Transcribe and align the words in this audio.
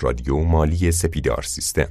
رادیو 0.00 0.38
مالی 0.38 0.92
سپیدار 0.92 1.42
سیستم. 1.42 1.88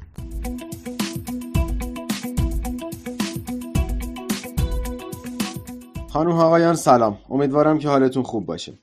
خانم 6.09 6.31
آقایان 6.31 6.75
سلام. 6.75 7.17
امیدوارم 7.29 7.79
که 7.79 7.87
حالتون 7.89 8.23
خوب 8.23 8.45
باشه. 8.45 8.73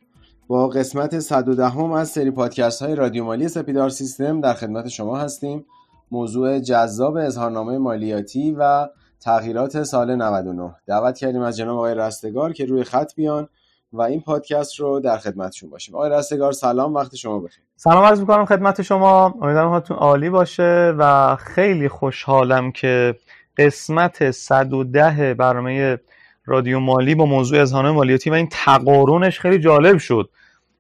با 0.48 0.68
قسمت 0.68 1.18
110 1.18 1.68
هم 1.68 1.92
از 1.92 2.08
سری 2.08 2.30
پادکست 2.30 2.82
های 2.82 2.94
رادیو 2.94 3.24
مالی 3.24 3.48
سپیدار 3.48 3.88
سیستم 3.88 4.40
در 4.40 4.54
خدمت 4.54 4.88
شما 4.88 5.16
هستیم. 5.16 5.64
موضوع 6.10 6.58
جذاب 6.58 7.16
اظهارنامه 7.16 7.78
مالیاتی 7.78 8.56
و 8.58 8.88
تغییرات 9.20 9.82
سال 9.82 10.14
99 10.14 10.74
دعوت 10.86 11.18
کردیم 11.18 11.42
از 11.42 11.56
جناب 11.56 11.76
آقای 11.76 11.94
رستگار 11.94 12.52
که 12.52 12.64
روی 12.64 12.84
خط 12.84 13.14
بیان. 13.14 13.48
و 13.92 14.02
این 14.02 14.20
پادکست 14.20 14.80
رو 14.80 15.00
در 15.00 15.18
خدمتشون 15.18 15.70
باشیم. 15.70 15.94
آقای 15.94 16.10
رستگار 16.10 16.52
سلام 16.52 16.94
وقت 16.94 17.14
شما 17.14 17.38
بخیر. 17.38 17.64
سلام 17.76 18.04
عرض 18.04 18.20
می‌کنم 18.20 18.44
خدمت 18.44 18.82
شما. 18.82 19.26
امیدوارم 19.26 19.68
حالتون 19.68 19.96
عالی 19.96 20.30
باشه 20.30 20.94
و 20.98 21.36
خیلی 21.36 21.88
خوشحالم 21.88 22.72
که 22.72 23.14
قسمت 23.56 24.30
110 24.30 25.34
برنامه 25.34 25.98
رادیو 26.44 26.80
مالی 26.80 27.14
با 27.14 27.24
موضوع 27.24 27.60
اظهارنامه 27.60 27.96
مالیاتی 27.96 28.30
و 28.30 28.34
این 28.34 28.48
تقارنش 28.50 29.40
خیلی 29.40 29.58
جالب 29.58 29.98
شد. 29.98 30.30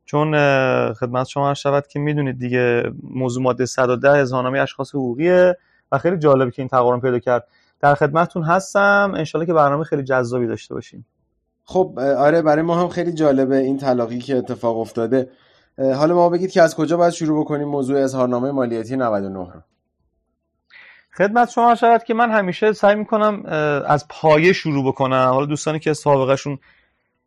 چون 0.04 0.32
خدمت 0.92 1.26
شما 1.26 1.54
شود 1.54 1.86
که 1.86 1.98
می‌دونید 1.98 2.38
دیگه 2.38 2.92
موضوع 3.02 3.42
ماده 3.42 3.66
110 3.66 4.08
اظهارنامه 4.10 4.60
اشخاص 4.60 4.94
حقوقیه 4.94 5.56
و 5.92 5.98
خیلی 5.98 6.18
جالبه 6.18 6.50
که 6.50 6.62
این 6.62 6.68
تقارن 6.68 7.00
پیدا 7.00 7.18
کرد. 7.18 7.48
در 7.80 7.94
خدمتتون 7.94 8.42
هستم. 8.42 9.12
انشالله 9.16 9.46
که 9.46 9.52
برنامه 9.52 9.84
خیلی 9.84 10.02
جذابی 10.02 10.46
داشته 10.46 10.74
باشیم. 10.74 11.06
خب 11.72 11.98
آره 11.98 12.42
برای 12.42 12.62
ما 12.62 12.80
هم 12.80 12.88
خیلی 12.88 13.12
جالبه 13.12 13.56
این 13.56 13.78
تلاقی 13.78 14.18
که 14.18 14.36
اتفاق 14.36 14.78
افتاده. 14.78 15.28
حالا 15.78 16.14
ما 16.14 16.28
بگید 16.28 16.50
که 16.50 16.62
از 16.62 16.76
کجا 16.76 16.96
باید 16.96 17.12
شروع 17.12 17.44
بکنیم 17.44 17.68
موضوع 17.68 18.00
اظهارنامه 18.00 18.50
مالیاتی 18.50 18.96
99 18.96 19.38
رو؟ 19.38 19.60
خدمت 21.16 21.50
شما 21.50 21.74
شود 21.74 22.04
که 22.04 22.14
من 22.14 22.30
همیشه 22.30 22.72
سعی 22.72 22.94
می‌کنم 22.94 23.42
از 23.86 24.08
پایه 24.08 24.52
شروع 24.52 24.86
بکنم. 24.86 25.30
حالا 25.32 25.46
دوستانی 25.46 25.78
که 25.78 25.92
سابقهشون 25.92 26.58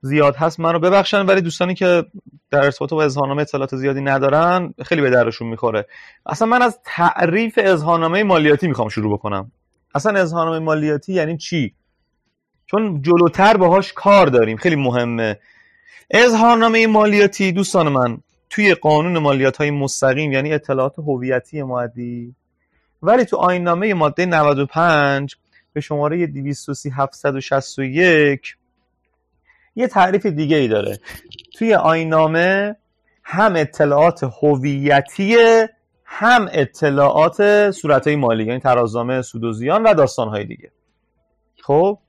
زیاد 0.02 0.36
هست 0.36 0.60
من 0.60 0.74
رو 0.74 0.80
ببخشن 0.80 1.26
ولی 1.26 1.42
دوستانی 1.42 1.74
که 1.74 2.06
در 2.52 2.64
ارتباط 2.64 2.94
با 2.94 3.04
اظهارنامه 3.04 3.42
اطلاعات 3.42 3.76
زیادی 3.76 4.02
ندارن 4.02 4.74
خیلی 4.86 5.02
به 5.02 5.10
درشون 5.10 5.48
می‌خوره. 5.48 5.86
اصلا 6.26 6.48
من 6.48 6.62
از 6.62 6.80
تعریف 6.84 7.60
اظهارنامه 7.64 8.24
مالیاتی 8.24 8.68
می‌خوام 8.68 8.90
شروع 8.90 9.14
بکنم. 9.14 9.52
اصلا 9.96 10.20
اظهارنامه 10.20 10.60
مالیاتی 10.60 11.14
یعنی 11.14 11.38
چی؟ 11.38 11.76
چون 12.66 13.02
جلوتر 13.02 13.58
باهاش 13.58 13.94
کار 13.94 14.28
داریم. 14.28 14.58
خیلی 14.58 14.76
مهمه. 14.76 15.40
اظهارنامه 16.12 16.88
مالیاتی 16.88 17.52
دوستان 17.52 17.90
من 17.90 18.18
توی 18.50 18.74
قانون 18.74 19.18
مالیات 19.18 19.58
های 19.58 19.72
مستقیم 19.72 20.32
یعنی 20.32 20.54
اطلاعات 20.54 21.00
هویتی 21.00 21.64
مادی 21.64 22.36
ولی 23.02 23.26
تو 23.26 23.38
آیین 23.38 23.64
نامه 23.64 23.94
ماده 23.94 24.26
95 24.26 25.36
به 25.74 25.82
شماره 25.82 26.28
230761 26.28 28.58
یه 29.76 29.88
تعریف 29.88 30.26
دیگه 30.26 30.56
ای 30.56 30.68
داره. 30.68 31.00
توی 31.58 31.74
آیین 31.74 32.10
نامه 32.10 32.76
هم 33.24 33.56
اطلاعات 33.56 34.24
هویتی 34.24 35.38
هم 36.06 36.50
اطلاعات 36.52 37.72
صورت 37.72 38.08
های 38.08 38.16
مالی 38.16 38.46
یعنی 38.46 38.60
ترازنامه 38.60 39.22
سود 39.22 39.44
و 39.44 39.52
زیان 39.52 39.84
و 39.84 39.94
داستان 39.94 40.28
های 40.28 40.46
دیگه. 40.46 40.72
خب؟ 41.62 42.00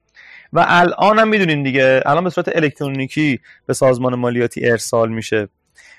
و 0.57 0.65
الان 0.69 1.19
هم 1.19 1.29
می‌دونین 1.29 1.63
دیگه 1.63 2.03
الان 2.07 2.25
به 2.25 2.31
صورت 2.31 2.57
الکترونیکی 2.57 3.41
به 3.67 3.75
سازمان 3.75 4.15
مالیاتی 4.15 4.71
ارسال 4.71 5.09
میشه. 5.09 5.49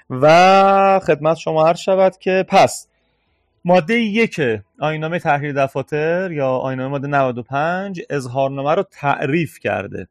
و 0.09 0.99
خدمت 0.99 1.37
شما 1.37 1.67
هر 1.67 1.73
شود 1.73 2.17
که 2.17 2.45
پس 2.47 2.87
ماده 3.65 3.93
یک 3.93 4.41
آینامه 4.79 5.19
تحریر 5.19 5.53
دفاتر 5.53 6.31
یا 6.31 6.49
آینامه 6.49 6.89
ماده 6.89 7.07
95 7.07 8.01
اظهارنامه 8.09 8.75
رو 8.75 8.83
تعریف 8.91 9.59
کرده 9.59 10.07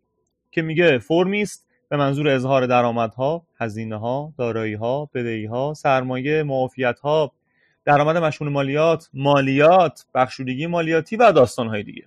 که 0.50 0.62
میگه 0.62 0.98
فرمی 0.98 1.42
است 1.42 1.66
به 1.88 1.96
منظور 1.96 2.28
اظهار 2.28 2.66
درآمدها، 2.66 3.42
هزینه 3.60 3.96
ها، 3.98 4.32
دارایی 4.38 4.74
ها، 4.74 5.10
بدهی 5.14 5.46
ها، 5.46 5.74
سرمایه، 5.74 6.42
معافیت 6.42 7.00
ها، 7.00 7.32
درآمد 7.84 8.16
مشمول 8.16 8.50
مالیات، 8.50 9.08
مالیات، 9.14 10.06
بخشودگی 10.14 10.66
مالیاتی 10.66 11.16
و 11.16 11.32
داستان 11.32 11.68
های 11.68 11.82
دیگه. 11.82 12.02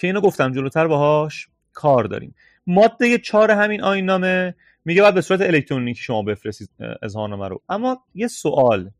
که 0.00 0.06
اینو 0.06 0.20
گفتم 0.20 0.52
جلوتر 0.52 0.86
باهاش 0.86 1.48
کار 1.72 2.04
داریم. 2.04 2.34
ماده 2.66 3.18
چهار 3.18 3.50
همین 3.50 3.82
آیین 3.82 4.04
نامه 4.04 4.54
میگه 4.84 5.02
باید 5.02 5.14
به 5.14 5.20
صورت 5.20 5.40
الکترونیکی 5.40 6.02
شما 6.02 6.22
بفرستید 6.22 6.70
اظهارنامه 7.02 7.48
رو. 7.48 7.62
اما 7.68 8.04
یه 8.14 8.28
سوال. 8.28 8.90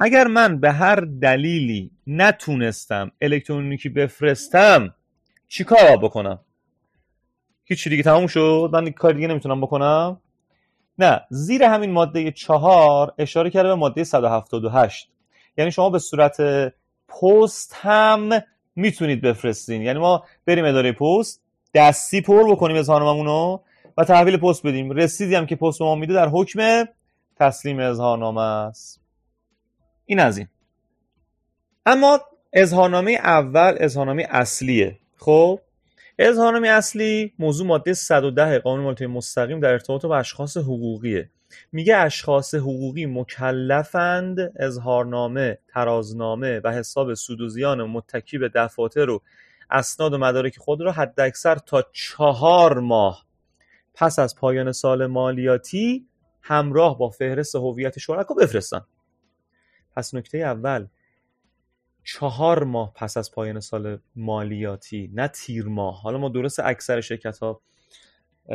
اگر 0.00 0.26
من 0.26 0.60
به 0.60 0.72
هر 0.72 0.96
دلیلی 0.96 1.90
نتونستم 2.06 3.10
الکترونیکی 3.20 3.88
بفرستم 3.88 4.94
چیکار 5.48 5.96
بکنم؟ 5.96 6.38
هیچی 7.64 7.90
دیگه 7.90 8.02
تموم 8.02 8.26
شد؟ 8.26 8.70
من 8.72 8.90
کار 8.90 9.12
دیگه 9.12 9.26
نمی‌تونم 9.26 9.60
بکنم؟ 9.60 10.20
نه. 10.98 11.20
زیر 11.30 11.62
همین 11.64 11.92
ماده 11.92 12.30
چهار 12.30 13.14
اشاره 13.18 13.50
کرده 13.50 13.68
به 13.68 13.74
ماده 13.74 14.04
178 14.04 15.10
یعنی 15.58 15.70
شما 15.70 15.90
به 15.90 15.98
صورت 15.98 16.36
پست 17.08 17.76
هم 17.80 18.40
می‌تونید 18.76 19.20
بفرستین. 19.20 19.82
یعنی 19.82 19.98
ما 19.98 20.24
بریم 20.46 20.64
اداره 20.64 20.92
پست 20.92 21.42
دستی 21.74 22.20
پر 22.20 22.50
بکنیم 22.50 22.76
اظهارناممون 22.76 23.26
رو 23.26 23.62
و 23.98 24.04
تحویل 24.04 24.36
پست 24.36 24.66
بدیم. 24.66 24.90
رسیدی 24.90 25.34
هم 25.34 25.46
که 25.46 25.56
پست 25.56 25.82
ما 25.82 25.94
میده 25.94 26.14
در 26.14 26.28
حکم 26.28 26.84
تسلیم 27.36 27.80
اظهارنامه 27.80 28.40
است. 28.40 29.00
این 30.06 30.20
از 30.20 30.38
این. 30.38 30.48
اما 31.86 32.20
اظهارنامه 32.52 33.10
اول 33.12 33.76
اظهارنامه 33.80 34.26
اصلیه. 34.30 34.98
خب؟ 35.16 35.60
اظهارنامه 36.18 36.68
اصلی 36.68 37.32
موضوع 37.38 37.66
ماده 37.66 37.94
110 37.94 38.58
قانون 38.58 38.84
مالیات 38.84 39.02
مستقیم 39.02 39.60
در 39.60 39.72
ارتباط 39.72 40.06
با 40.06 40.16
اشخاص 40.16 40.56
حقوقیه. 40.56 41.30
میگه 41.72 41.96
اشخاص 41.96 42.54
حقوقی 42.54 43.06
مکلفند 43.06 44.52
اظهارنامه، 44.56 45.58
ترازنامه 45.68 46.60
و 46.64 46.72
حساب 46.72 47.14
سود 47.14 47.40
و 47.40 47.48
زیان 47.48 47.82
متکی 47.82 48.38
به 48.38 48.48
دفاتر 48.48 49.10
و 49.10 49.22
اسناد 49.70 50.12
و 50.12 50.18
مدارک 50.18 50.58
خود 50.58 50.80
را 50.80 50.92
حداکثر 50.92 51.54
تا 51.54 51.84
چهار 51.92 52.80
ماه 52.80 53.26
پس 53.94 54.18
از 54.18 54.36
پایان 54.36 54.72
سال 54.72 55.06
مالیاتی 55.06 56.06
همراه 56.42 56.98
با 56.98 57.10
فهرست 57.10 57.54
هویت 57.54 57.98
شرکا 57.98 58.34
بفرستن. 58.34 58.80
پس 59.96 60.14
نکته 60.14 60.38
اول 60.38 60.86
چهار 62.04 62.64
ماه 62.64 62.92
پس 62.94 63.16
از 63.16 63.30
پایان 63.30 63.60
سال 63.60 63.98
مالیاتی 64.16 65.10
نه 65.14 65.28
تیر 65.28 65.64
ماه. 65.64 66.02
حالا 66.02 66.18
ما 66.18 66.28
درست 66.28 66.60
اکثر 66.60 67.00
شرکت 67.00 67.38
ها 67.38 67.60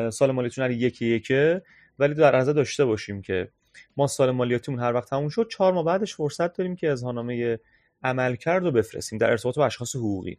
سال 0.09 0.31
مالیاتیون 0.31 0.72
یکی 0.72 1.06
یکه. 1.06 1.63
ولی 2.01 2.13
در 2.13 2.35
نظر 2.35 2.53
داشته 2.53 2.85
باشیم 2.85 3.22
که 3.22 3.50
ما 3.97 4.07
سال 4.07 4.31
مالیاتیمون 4.31 4.79
هر 4.79 4.94
وقت 4.94 5.09
تموم 5.09 5.29
شد 5.29 5.47
چهار 5.51 5.73
ماه 5.73 5.85
بعدش 5.85 6.16
فرصت 6.16 6.57
داریم 6.57 6.75
که 6.75 6.91
اظهارنامه 6.91 7.59
عمل 8.03 8.35
کرد 8.35 8.63
رو 8.63 8.72
بفرستیم 8.72 9.19
در 9.19 9.29
ارتباط 9.29 9.57
با 9.57 9.66
اشخاص 9.66 9.95
حقوقی. 9.95 10.38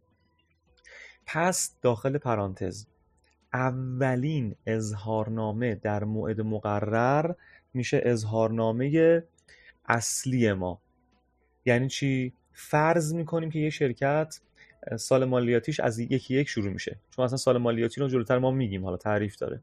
پس 1.26 1.76
داخل 1.82 2.18
پرانتز 2.18 2.86
اولین 3.52 4.54
اظهارنامه 4.66 5.74
در 5.74 6.04
موعد 6.04 6.40
مقرر 6.40 7.34
میشه 7.74 8.00
اظهارنامه 8.04 9.22
اصلی 9.86 10.52
ما. 10.52 10.80
یعنی 11.64 11.88
چی؟ 11.88 12.32
فرض 12.52 13.14
می‌کنیم 13.14 13.50
که 13.50 13.58
یه 13.58 13.70
شرکت 13.70 14.40
سال 14.96 15.24
مالیاتیش 15.24 15.80
از 15.80 15.98
یکی 15.98 16.34
یک 16.34 16.48
شروع 16.48 16.72
میشه. 16.72 16.98
چون 17.10 17.24
اصلا 17.24 17.36
سال 17.36 17.58
مالیاتی 17.58 18.00
رو 18.00 18.08
جلوتر 18.08 18.38
ما 18.38 18.50
میگیم 18.50 18.84
حالا 18.84 18.96
تعریف 18.96 19.36
داره. 19.36 19.62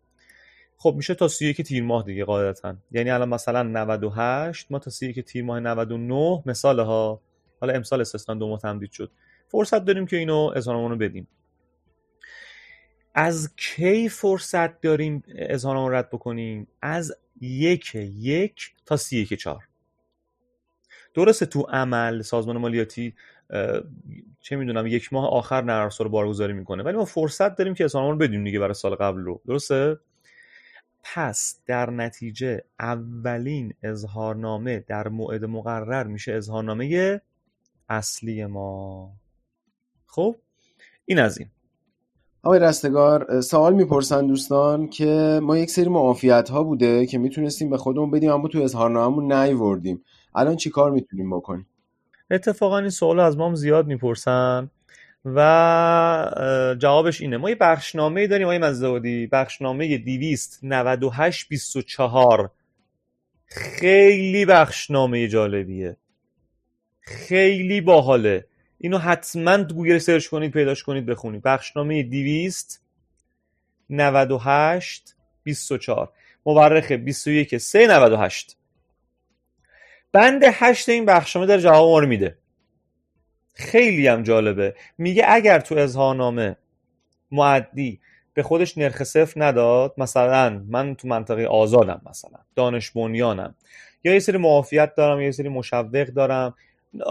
خب 0.81 0.93
میشه 0.97 1.15
تا 1.15 1.27
31 1.27 1.61
تیر 1.61 1.83
ماه 1.83 2.03
دیگه 2.03 2.25
قاعدتا. 2.25 2.75
یعنی 2.91 3.09
الان 3.09 3.29
مثلا 3.29 3.63
98 3.63 4.71
ما 4.71 4.79
تا 4.79 4.91
31 4.91 5.25
تیر 5.25 5.43
ماه 5.43 5.59
99 5.59 6.43
مثال 6.45 6.79
ها 6.79 7.21
حالا 7.61 7.73
امسال 7.73 8.01
استثنا 8.01 8.35
دو 8.35 8.47
ماه 8.47 8.59
تمدید 8.59 8.91
شد. 8.91 9.11
فرصت 9.47 9.85
داریم 9.85 10.05
که 10.05 10.17
اینو 10.17 10.51
اظهارنامه 10.55 10.89
رو 10.89 10.95
بدیم. 10.95 11.27
از 13.13 13.55
کی 13.55 14.09
فرصت 14.09 14.81
داریم 14.81 15.23
اظهارنامه 15.35 15.97
رد 15.97 16.09
بکنیم؟ 16.09 16.67
از 16.81 17.15
یک 17.41 17.95
یک 18.15 18.71
تا 18.85 18.97
سی 18.97 19.17
یک 19.19 19.33
چهار. 19.33 19.67
درسته 21.13 21.45
تو 21.45 21.61
عمل 21.61 22.21
سازمان 22.21 22.57
مالیاتی 22.57 23.15
چه 24.39 24.55
می‌دونم 24.55 24.87
یک 24.87 25.13
ماه 25.13 25.29
آخر 25.29 25.61
نرم 25.61 25.89
رو 25.99 26.09
بارگذاری 26.09 26.53
می‌کنه. 26.53 26.83
ولی 26.83 26.97
ما 26.97 27.05
فرصت 27.05 27.55
داریم 27.55 27.73
که 27.73 27.83
اظهارنامه 27.83 28.13
رو 28.13 28.27
بدیم 28.27 28.43
دیگه 28.43 28.59
برای 28.59 28.73
سال 28.73 28.95
قبل 28.95 29.21
رو. 29.21 29.41
درسته؟ 29.47 29.97
پس 31.03 31.59
در 31.65 31.89
نتیجه 31.89 32.63
اولین 32.79 33.73
اظهارنامه 33.83 34.79
در 34.87 35.07
موعد 35.07 35.45
مقرر 35.45 36.03
میشه 36.03 36.33
اظهارنامه 36.33 37.21
اصلی 37.89 38.45
ما. 38.45 39.11
خب 40.05 40.35
این 41.05 41.19
از 41.19 41.37
این. 41.37 41.49
آقای 42.43 42.59
رستگار 42.59 43.41
سوال 43.41 43.73
می‌پرسن 43.73 44.27
دوستان 44.27 44.87
که 44.87 45.39
ما 45.43 45.57
یک 45.57 45.69
سری 45.69 45.89
معافیت 45.89 46.49
ها 46.49 46.63
بوده 46.63 47.05
که 47.05 47.17
می‌تونستیم 47.17 47.69
به 47.69 47.77
خودمون 47.77 48.11
بدیم 48.11 48.31
اما 48.31 48.47
تو 48.47 48.61
اظهارنامه‌مون 48.61 49.33
نیوردیم. 49.33 50.03
الان 50.35 50.55
چی 50.55 50.69
کار 50.69 50.91
می‌تونیم 50.91 51.29
بکنیم؟ 51.29 51.67
اتفاقا 52.31 52.77
این 52.77 52.89
سوال 52.89 53.19
از 53.19 53.37
ما 53.37 53.47
هم 53.47 53.55
زیاد 53.55 53.87
می‌پرسن. 53.87 54.71
و 55.25 56.75
جوابش 56.79 57.21
اینه. 57.21 57.37
ما 57.37 57.49
یه 57.49 57.55
بخشنامه 57.55 58.27
داریم 58.27 58.47
آقای 58.47 58.57
مزدودی 58.57 59.27
بخشنامه 59.27 59.97
298 59.97 61.49
24 61.49 62.51
خیلی 63.45 64.45
بخشنامه 64.45 65.27
جالبیه. 65.27 65.97
خیلی 67.01 67.81
باحاله. 67.81 68.45
اینو 68.77 68.97
حتما 68.97 69.63
گوگل 69.63 69.97
سرچ 69.97 70.27
کنید 70.27 70.51
پیداش 70.51 70.83
کنید 70.83 71.05
بخونید. 71.05 71.41
بخشنامه 71.43 72.03
200 72.03 72.81
98 73.89 75.15
24 75.43 76.11
مورخ 76.45 76.91
21 76.91 77.57
3 77.57 77.87
98 77.87 78.57
بند 80.11 80.41
8 80.45 80.89
این 80.89 81.05
بخشنامه 81.05 81.47
در 81.47 81.57
جواب 81.57 81.89
ما 81.89 81.99
رو 81.99 82.07
میده. 82.07 82.37
خیلی 83.59 84.07
هم 84.07 84.23
جالبه. 84.23 84.75
میگه 84.97 85.25
اگر 85.27 85.59
تو 85.59 85.75
اظهارنامه 85.75 86.55
معدی 87.31 87.99
به 88.33 88.43
خودش 88.43 88.77
نرخ 88.77 89.03
صفر 89.03 89.43
نداد 89.43 89.93
مثلا 89.97 90.63
من 90.67 90.95
تو 90.95 91.07
منطقه 91.07 91.45
آزادم 91.45 92.01
مثلا 92.09 92.39
دانش 92.55 92.91
بنیانم 92.91 93.55
یا 94.03 94.13
یه 94.13 94.19
سری 94.19 94.37
معافیت 94.37 94.95
دارم 94.95 95.21
یه 95.21 95.31
سری 95.31 95.49
مشوق 95.49 96.05
دارم 96.05 96.53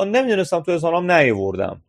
نمی‌دونستم 0.07 0.61
تو 0.61 0.73
اظهارنامه 0.73 1.23
نیوردم 1.23 1.83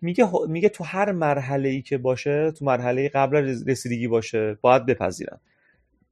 میگه 0.00 0.28
میگه 0.48 0.68
تو 0.68 0.84
هر 0.84 1.12
مرحله 1.12 1.68
ای 1.68 1.82
که 1.82 1.98
باشه 1.98 2.50
تو 2.50 2.64
مرحله 2.64 3.08
قبل 3.08 3.36
رسیدگی 3.66 4.08
باشه 4.08 4.58
باید 4.60 4.86
بپذیرن. 4.86 5.38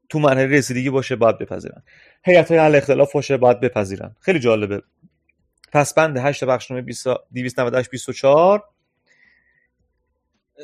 تو 0.08 0.18
مرحله 0.18 0.46
رسیدگی 0.46 0.90
باشه 0.90 1.16
باید 1.16 1.38
بپذیرن. 1.38 1.82
هیئت 2.24 2.50
های 2.50 2.60
حل 2.60 2.74
اختلاف 2.74 3.12
باشه 3.12 3.36
باید 3.36 3.60
بپذیرن. 3.60 4.16
خیلی 4.20 4.38
جالبه. 4.38 4.82
پس 5.72 5.94
بند 5.94 6.18
8 6.18 6.44
بخشنامه 6.44 6.82
298 6.82 7.90
24 7.90 8.64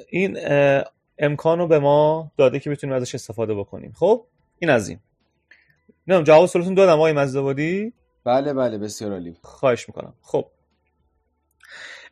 این 0.08 0.38
امکان 1.18 1.58
رو 1.58 1.66
به 1.66 1.78
ما 1.78 2.30
داده 2.36 2.60
که 2.60 2.70
بتونیم 2.70 2.96
ازش 2.96 3.14
استفاده 3.14 3.54
بکنیم. 3.54 3.92
خب؟ 3.96 4.26
این 4.58 4.70
از 4.70 4.88
این. 4.88 4.98
نمی‌دونم 6.06 6.24
جواب 6.24 6.46
سوالتون 6.46 6.74
دادم 6.74 6.92
آقای 6.92 7.12
مزدوادی 7.12 7.92
بله 8.24 8.52
بله 8.52 8.78
بسیار 8.78 9.12
عالی. 9.12 9.36
خواهش 9.42 9.88
می‌کنم. 9.88 10.14
خب. 10.22 10.46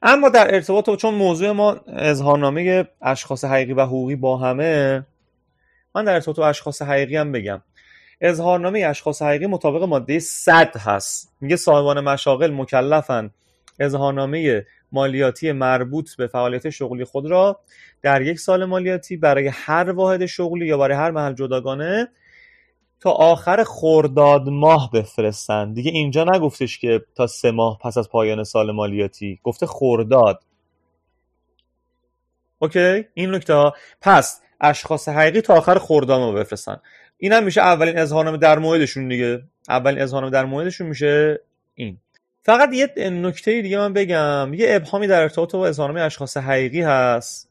اما 0.03 0.29
در 0.29 0.55
ارتباط 0.55 0.91
چون 0.97 1.15
موضوع 1.15 1.51
ما 1.51 1.73
اظهارنامه 1.87 2.89
اشخاص 3.03 3.45
حقیقی 3.45 3.73
و 3.73 3.81
حقوقی 3.81 4.17
با 4.17 4.37
همه 4.37 5.07
من 5.95 6.05
در 6.05 6.15
ارتباط 6.15 6.39
اشخاص 6.39 6.83
حقیقی 6.83 7.17
هم 7.17 7.33
بگم. 7.33 7.63
اظهارنامه 8.21 8.87
اشخاص 8.87 9.23
حقیقی 9.23 9.47
مطابق 9.47 9.83
ماده 9.83 10.19
100 10.19 10.77
هست. 10.77 11.33
میگه 11.41 11.57
صاحبان 11.57 12.01
مشاغل 12.01 12.51
مکلفن. 12.53 13.31
اظهارنامه 13.81 14.67
مالیاتی 14.93 15.53
مربوط 15.53 16.17
به 16.17 16.27
فعالیت 16.27 16.71
شغلی 16.71 17.05
خود 17.05 17.27
را 17.27 17.61
در 18.03 18.23
یک 18.23 18.39
سال 18.39 18.65
مالیاتی 18.65 19.17
برای 19.17 19.51
هر 19.53 19.91
واحد 19.91 20.27
شغلی 20.27 20.67
یا 20.67 20.79
برای 20.79 20.97
هر 20.97 21.11
محل 21.11 21.35
جداگانه 21.35 22.09
تا 23.01 23.11
آخر 23.11 23.65
خورداد 23.65 24.49
ماه 24.49 24.91
بفرستن. 24.95 25.73
دیگه 25.73 25.91
اینجا 25.91 26.25
نگفتش 26.25 26.79
که 26.79 27.05
تا 27.15 27.27
سه 27.27 27.51
ماه 27.51 27.79
پس 27.79 27.99
از 27.99 28.09
پایان 28.09 28.45
سال 28.45 28.73
مالیاتی. 28.73 29.41
گفته 29.43 29.67
خورداد 29.67 30.43
اوکی؟ 32.59 33.05
این 33.15 33.35
نکته 33.35 33.73
پس 34.01 34.41
اشخاص 34.61 35.09
حقیقی 35.09 35.41
تا 35.41 35.55
آخر 35.55 35.79
خورداد 35.79 36.21
ماه 36.21 36.35
بفرستن. 36.35 36.81
این 37.17 37.33
هم 37.33 37.45
میشه 37.45 37.61
اولین 37.61 37.99
اظهارنامه 37.99 38.39
در 38.39 38.59
موردشون 38.59 39.09
دیگه. 39.09 39.43
اولین 39.69 40.01
اظهارنامه 40.03 40.33
در 40.33 40.45
موردشون 40.45 40.87
میشه 40.87 41.41
این. 41.75 41.99
فقط 42.43 42.73
یه 42.73 43.11
نکته 43.11 43.63
دیگه 43.63 43.79
من 43.79 43.93
بگم. 43.93 44.55
یه 44.55 44.67
ابهامی 44.71 45.07
در 45.07 45.23
ارتباط 45.23 45.53
با 45.53 45.67
اظهارنامه 45.67 46.01
اشخاص 46.01 46.37
حقیقی 46.37 46.83
هست 46.83 47.51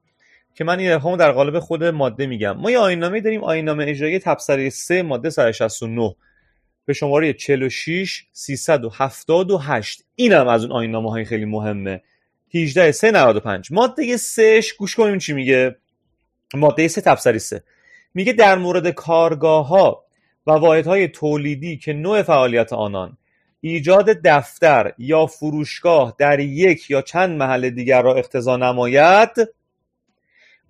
که 0.56 0.64
من 0.64 0.80
این 0.80 0.92
ابهام 0.92 1.18
در 1.18 1.32
قالب 1.32 1.60
خود 1.60 1.84
ماده 1.84 2.26
میگم. 2.26 2.52
ما 2.52 2.72
یه 2.72 2.78
آینامه 2.78 3.22
داریم. 3.22 3.44
آینامه 3.44 3.86
اجرایی 3.88 4.20
تبصره 4.20 4.70
3 4.70 5.04
ماده 5.04 5.30
169 5.30 6.16
به 6.86 6.94
شماره 6.94 7.34
46 7.34 8.24
378 8.32 10.04
اینم 10.16 10.48
از 10.48 10.64
اون 10.64 10.72
آینامه 10.72 11.12
های 11.12 11.26
خیلی 11.26 11.46
مهمه. 11.46 12.02
18 12.56 12.92
3 12.92 13.12
95 13.12 13.72
ماده 13.72 14.18
3 14.18 14.62
گوش 14.78 14.96
کنیم 14.96 15.18
چی 15.18 15.34
میگه. 15.34 15.76
ماده 16.54 16.88
3 16.88 17.02
تبصره 17.02 17.38
3 17.38 17.64
میگه 18.14 18.34
در 18.34 18.58
مورد 18.58 18.90
کارگاه 18.90 19.68
ها 19.68 20.04
و 20.48 20.52
واحد 20.52 20.88
های 20.88 21.08
تولیدی 21.08 21.78
که 21.78 21.94
نوع 21.94 22.22
فعالیت 22.22 22.74
آنان 22.74 23.18
ایجاد 23.62 24.06
دفتر 24.06 24.94
یا 24.98 25.26
فروشگاه 25.26 26.16
در 26.18 26.40
یک 26.40 26.92
یا 26.92 27.02
چند 27.02 27.38
محل 27.38 27.70
دیگر 27.70 28.02
را 28.02 28.16
اقتضا 28.16 28.58
نماید 28.58 29.30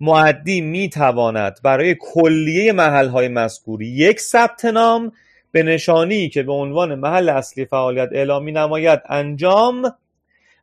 معدی 0.00 0.60
می 0.60 0.88
تواند 0.88 1.58
برای 1.62 1.96
کلیه 2.00 2.72
محل 2.72 3.08
های 3.08 3.28
مذکور 3.28 3.82
یک 3.82 4.20
ثبت 4.20 4.64
نام 4.64 5.12
به 5.52 5.62
نشانی 5.62 6.28
که 6.28 6.42
به 6.42 6.52
عنوان 6.52 6.94
محل 6.94 7.28
اصلی 7.28 7.64
فعالیت 7.64 8.08
اعلام 8.12 8.44
می 8.44 8.52
نماید 8.52 9.00
انجام 9.08 9.94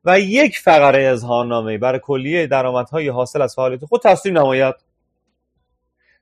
و 0.05 0.19
یک 0.19 0.59
فقره 0.59 1.07
اظهارنامه 1.07 1.77
برای 1.77 1.99
کلیه 2.03 2.47
درآمدهای 2.47 3.07
حاصل 3.07 3.41
از 3.41 3.55
فعالیت 3.55 3.85
خود 3.85 4.01
تصدیم 4.01 4.37
نماید. 4.37 4.75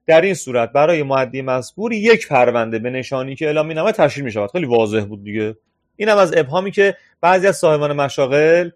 در 0.09 0.21
این 0.21 0.33
صورت 0.33 0.71
برای 0.71 1.03
معدی 1.03 1.41
مذکور 1.41 1.94
یک 1.94 2.27
پرونده 2.27 2.79
به 2.79 2.89
نشانی 2.89 3.35
که 3.35 3.45
اعلام 3.45 3.71
نماید 3.71 3.95
تشکیل 3.95 4.23
می 4.23 4.31
شود 4.31 4.51
خیلی 4.51 4.65
واضح 4.65 5.06
بود 5.06 5.23
دیگه. 5.23 5.56
این 5.95 6.09
هم 6.09 6.17
از 6.17 6.38
ابهامی 6.38 6.71
که 6.71 6.97
بعضی 7.21 7.47
از 7.47 7.57
صاحبان 7.57 7.94
مشاغل 7.94 8.69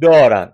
دارن. 0.00 0.52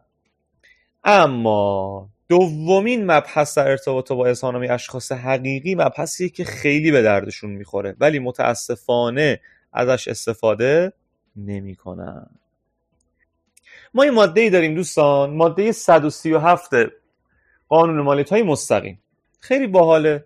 اما 1.04 2.08
دومین 2.28 3.06
مبحث 3.10 3.58
در 3.58 3.68
ارتباط 3.68 4.12
با 4.12 4.26
اظهارنامه 4.26 4.70
اشخاص 4.70 5.12
حقیقی 5.12 5.74
مبحثیه 5.74 6.28
که 6.28 6.44
خیلی 6.44 6.90
به 6.90 7.02
دردشون 7.02 7.50
می‌خوره 7.50 7.96
ولی 8.00 8.18
متاسفانه 8.18 9.40
ازش 9.72 10.08
استفاده 10.08 10.92
نمی‌کنن. 11.36 12.26
ما 13.94 14.04
یه 14.04 14.10
ماده 14.10 14.40
ای 14.40 14.50
داریم 14.50 14.74
دوستان 14.74 15.30
ماده 15.30 15.72
137 15.72 16.70
قانون 17.68 18.00
مالیات 18.00 18.30
های 18.32 18.42
مستقیم. 18.42 19.02
خیلی 19.40 19.66
باحاله. 19.66 20.24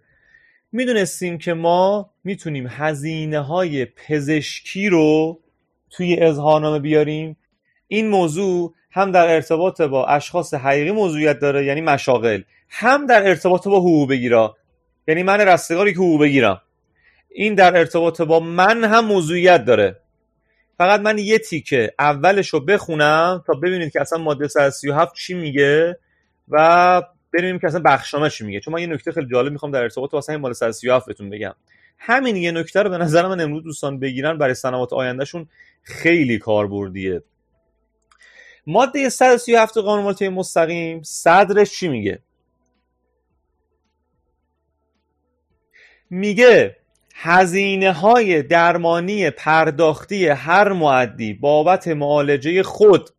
می‌دونستیم 0.73 1.39
که 1.39 1.55
ما 1.55 2.11
می‌تونیم 2.25 2.67
هزینه 2.71 3.41
های 3.41 3.85
پزشکی 3.85 4.89
رو 4.89 5.41
توی 5.91 6.17
اظهارنامه 6.21 6.79
بیاریم. 6.79 7.37
این 7.89 8.09
موضوع 8.09 8.75
هم 8.91 9.11
در 9.11 9.35
ارتباط 9.35 9.81
با 9.81 10.07
اشخاص 10.07 10.55
حقیقی 10.55 10.91
موضوعیت 10.91 11.39
داره 11.39 11.65
یعنی 11.65 11.81
مشاغل. 11.81 12.43
هم 12.69 13.07
در 13.07 13.29
ارتباط 13.29 13.69
با 13.69 13.79
حقوق 13.79 14.09
بگیرا. 14.09 14.57
یعنی 15.09 15.23
من 15.23 15.41
رستگاری 15.41 15.93
که 15.93 15.99
حقوق 15.99 16.21
بگیرم. 16.21 16.61
این 17.29 17.55
در 17.55 17.77
ارتباط 17.77 18.21
با 18.21 18.41
من 18.41 18.85
هم 18.85 19.05
موضوعیت 19.05 19.65
داره. 19.65 19.97
فقط 20.79 21.01
من 21.01 21.19
یه 21.19 21.39
تیکه 21.39 21.93
اولش 21.99 22.49
رو 22.49 22.61
بخونم 22.61 23.45
تا 23.47 23.53
ببینید 23.53 23.93
که 23.93 24.01
اصلا 24.01 24.19
ماده 24.19 24.49
137 24.49 25.15
چی 25.15 25.35
میگه 25.35 25.99
و 26.49 27.03
ببینیم 27.33 27.59
که 27.59 27.67
اصلا 27.67 27.81
بخشنامه 27.85 28.31
میگه. 28.41 28.61
چون 28.61 28.75
من 28.75 28.81
یه 28.81 28.87
نکته 28.87 29.13
خیلی 29.13 29.27
جالب 29.27 29.53
می‌خوام 29.53 29.73
در 29.73 29.83
ارتباط 29.83 30.11
با 30.11 30.19
اصلا 30.19 30.39
ماده 30.39 30.55
137 30.55 31.07
بهتون 31.07 31.31
بگم. 31.31 31.55
همین 31.99 32.37
یه 32.37 32.51
نکته 32.51 32.83
رو 32.83 32.91
به 32.91 32.99
نظر 32.99 33.29
من 33.29 33.41
امروز 33.41 33.63
دوستان 33.63 33.99
بگیرن 33.99 34.39
برای 34.39 34.55
سنوات 34.55 34.93
آیندهشون 34.93 35.49
خیلی 35.83 36.39
کاربردیه. 36.39 37.23
ماده 38.67 39.09
137 39.09 39.79
قانون 39.79 40.05
مالیات 40.05 40.23
مستقیم 40.23 41.03
صدرش 41.03 41.71
چی 41.71 41.89
میگه؟ 41.89 42.19
میگه 46.11 46.77
هزینه 47.15 47.93
های 47.93 48.43
درمانی 48.43 49.31
پرداختی 49.31 50.29
هر 50.29 50.73
معدی 50.73 51.35
بابت 51.35 51.89
معالجه 51.89 52.63
خود 52.63 53.11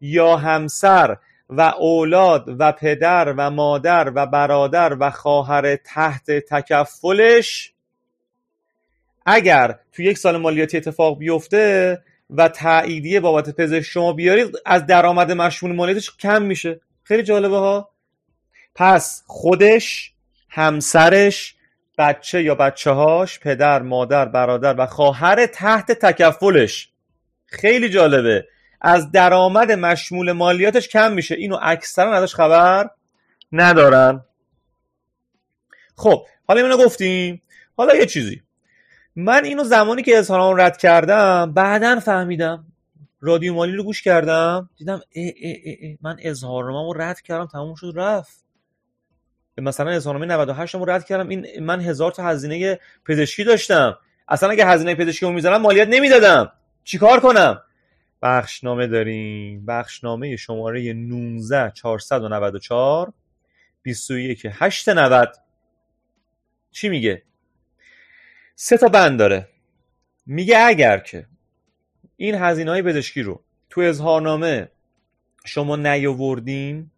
یا 0.00 0.36
همسر 0.36 1.16
و 1.48 1.60
اولاد 1.60 2.44
و 2.58 2.72
پدر 2.72 3.34
و 3.36 3.50
مادر 3.50 4.12
و 4.14 4.26
برادر 4.26 4.96
و 5.00 5.10
خواهر 5.10 5.76
تحت 5.76 6.30
تکفلش 6.30 7.72
اگر 9.26 9.78
تو 9.92 10.02
یک 10.02 10.18
سال 10.18 10.36
مالیاتی 10.36 10.76
اتفاق 10.76 11.18
بیفته 11.18 12.02
و 12.30 12.48
تاییدیه 12.48 13.20
بابت 13.20 13.56
پزشک 13.56 13.82
شما 13.82 14.12
بیارید 14.12 14.56
از 14.66 14.86
درآمد 14.86 15.32
مشمول 15.32 15.72
مالیاتش 15.72 16.16
کم 16.16 16.42
میشه. 16.42 16.80
خیلی 17.02 17.22
جالبه 17.22 17.56
ها. 17.56 17.90
پس 18.74 19.22
خودش 19.26 20.12
همسرش 20.48 21.54
بچه 21.98 22.42
یا 22.42 22.54
بچه 22.54 22.90
هاش 22.90 23.40
پدر 23.40 23.82
مادر 23.82 24.24
برادر 24.24 24.74
و 24.78 24.86
خواهر 24.86 25.46
تحت 25.46 25.92
تکفلش. 25.92 26.88
خیلی 27.46 27.88
جالبه. 27.88 28.46
از 28.86 29.10
درآمد 29.10 29.72
مشمول 29.72 30.32
مالیاتش 30.32 30.88
کم 30.88 31.12
میشه. 31.12 31.34
اینو 31.34 31.58
اکثرا 31.62 32.14
ازش 32.14 32.34
خبر 32.34 32.90
ندارن. 33.52 34.24
خب 35.96 36.26
حالا 36.48 36.60
اینو 36.60 36.76
گفتیم. 36.76 37.42
حالا 37.76 37.94
یه 37.94 38.06
چیزی. 38.06 38.42
من 39.16 39.44
اینو 39.44 39.64
زمانی 39.64 40.02
که 40.02 40.18
اظهارنامه 40.18 40.62
رد 40.62 40.76
کردم 40.76 41.52
بعدا 41.52 42.00
فهمیدم. 42.00 42.66
رادیو 43.20 43.54
مالی 43.54 43.72
رو 43.72 43.82
گوش 43.82 44.02
کردم. 44.02 44.70
دیدم 44.76 45.00
ای 45.10 45.34
ای 45.36 45.76
ای 45.80 45.98
من 46.02 46.16
اظهارنامه 46.22 46.94
رو 46.94 47.00
رد 47.00 47.20
کردم 47.20 47.46
تموم 47.46 47.74
شد 47.74 47.92
رفت. 47.96 48.44
مثلا 49.58 49.90
اظهارنامه 49.90 50.26
98 50.26 50.74
رو 50.74 50.90
رد 50.90 51.04
کردم. 51.04 51.28
این 51.28 51.46
من 51.60 51.80
هزار 51.80 52.12
تا 52.12 52.24
هزینه 52.24 52.80
پزشکی 53.06 53.44
داشتم. 53.44 53.98
اصلا 54.28 54.50
اگه 54.50 54.66
هزینه 54.66 54.94
پزشکی 54.94 55.26
رو 55.26 55.32
می‌زنم 55.32 55.62
مالیات 55.62 55.88
نمی‌دادم. 55.88 56.52
چیکار 56.84 57.20
کنم؟ 57.20 57.62
بخشنامه 58.24 58.86
داریم. 58.86 59.66
بخشنامه 59.66 60.36
شماره 60.36 60.92
19 60.92 61.72
494 61.74 63.12
21 63.82 64.46
890 64.50 65.34
چی 66.70 66.88
میگه؟ 66.88 67.22
سه 68.54 68.76
تا 68.76 68.88
بند 68.88 69.18
داره. 69.18 69.48
میگه 70.26 70.58
اگر 70.58 70.98
که 70.98 71.26
این 72.16 72.34
هزینه 72.34 72.70
های 72.70 72.82
پزشکی 72.82 73.22
رو 73.22 73.44
تو 73.70 73.80
اظهارنامه 73.80 74.68
شما 75.44 75.76
نیاوردین 75.76 76.90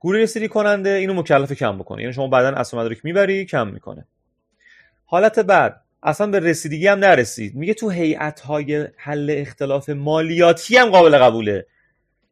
گروه 0.00 0.18
رسیدی 0.18 0.48
کننده 0.48 0.90
اینو 0.90 1.14
مکلف 1.14 1.52
کم 1.52 1.78
بکنه 1.78 2.02
یعنی 2.02 2.14
شما 2.14 2.28
بعدا 2.28 2.48
اصل 2.48 2.76
مدارک 2.76 3.04
می‌بری 3.04 3.44
کم 3.44 3.68
می‌کنه. 3.68 4.06
حالت 5.04 5.38
بعد 5.38 5.84
اصلا 6.02 6.26
به 6.26 6.40
رسیدگی 6.40 6.86
هم 6.86 6.98
نرسید. 6.98 7.54
میگه 7.54 7.74
تو 7.74 7.90
هیئت 7.90 8.40
های 8.40 8.86
حل 8.96 9.34
اختلاف 9.38 9.88
مالیاتی 9.88 10.76
هم 10.76 10.90
قابل 10.90 11.18
قبوله. 11.18 11.66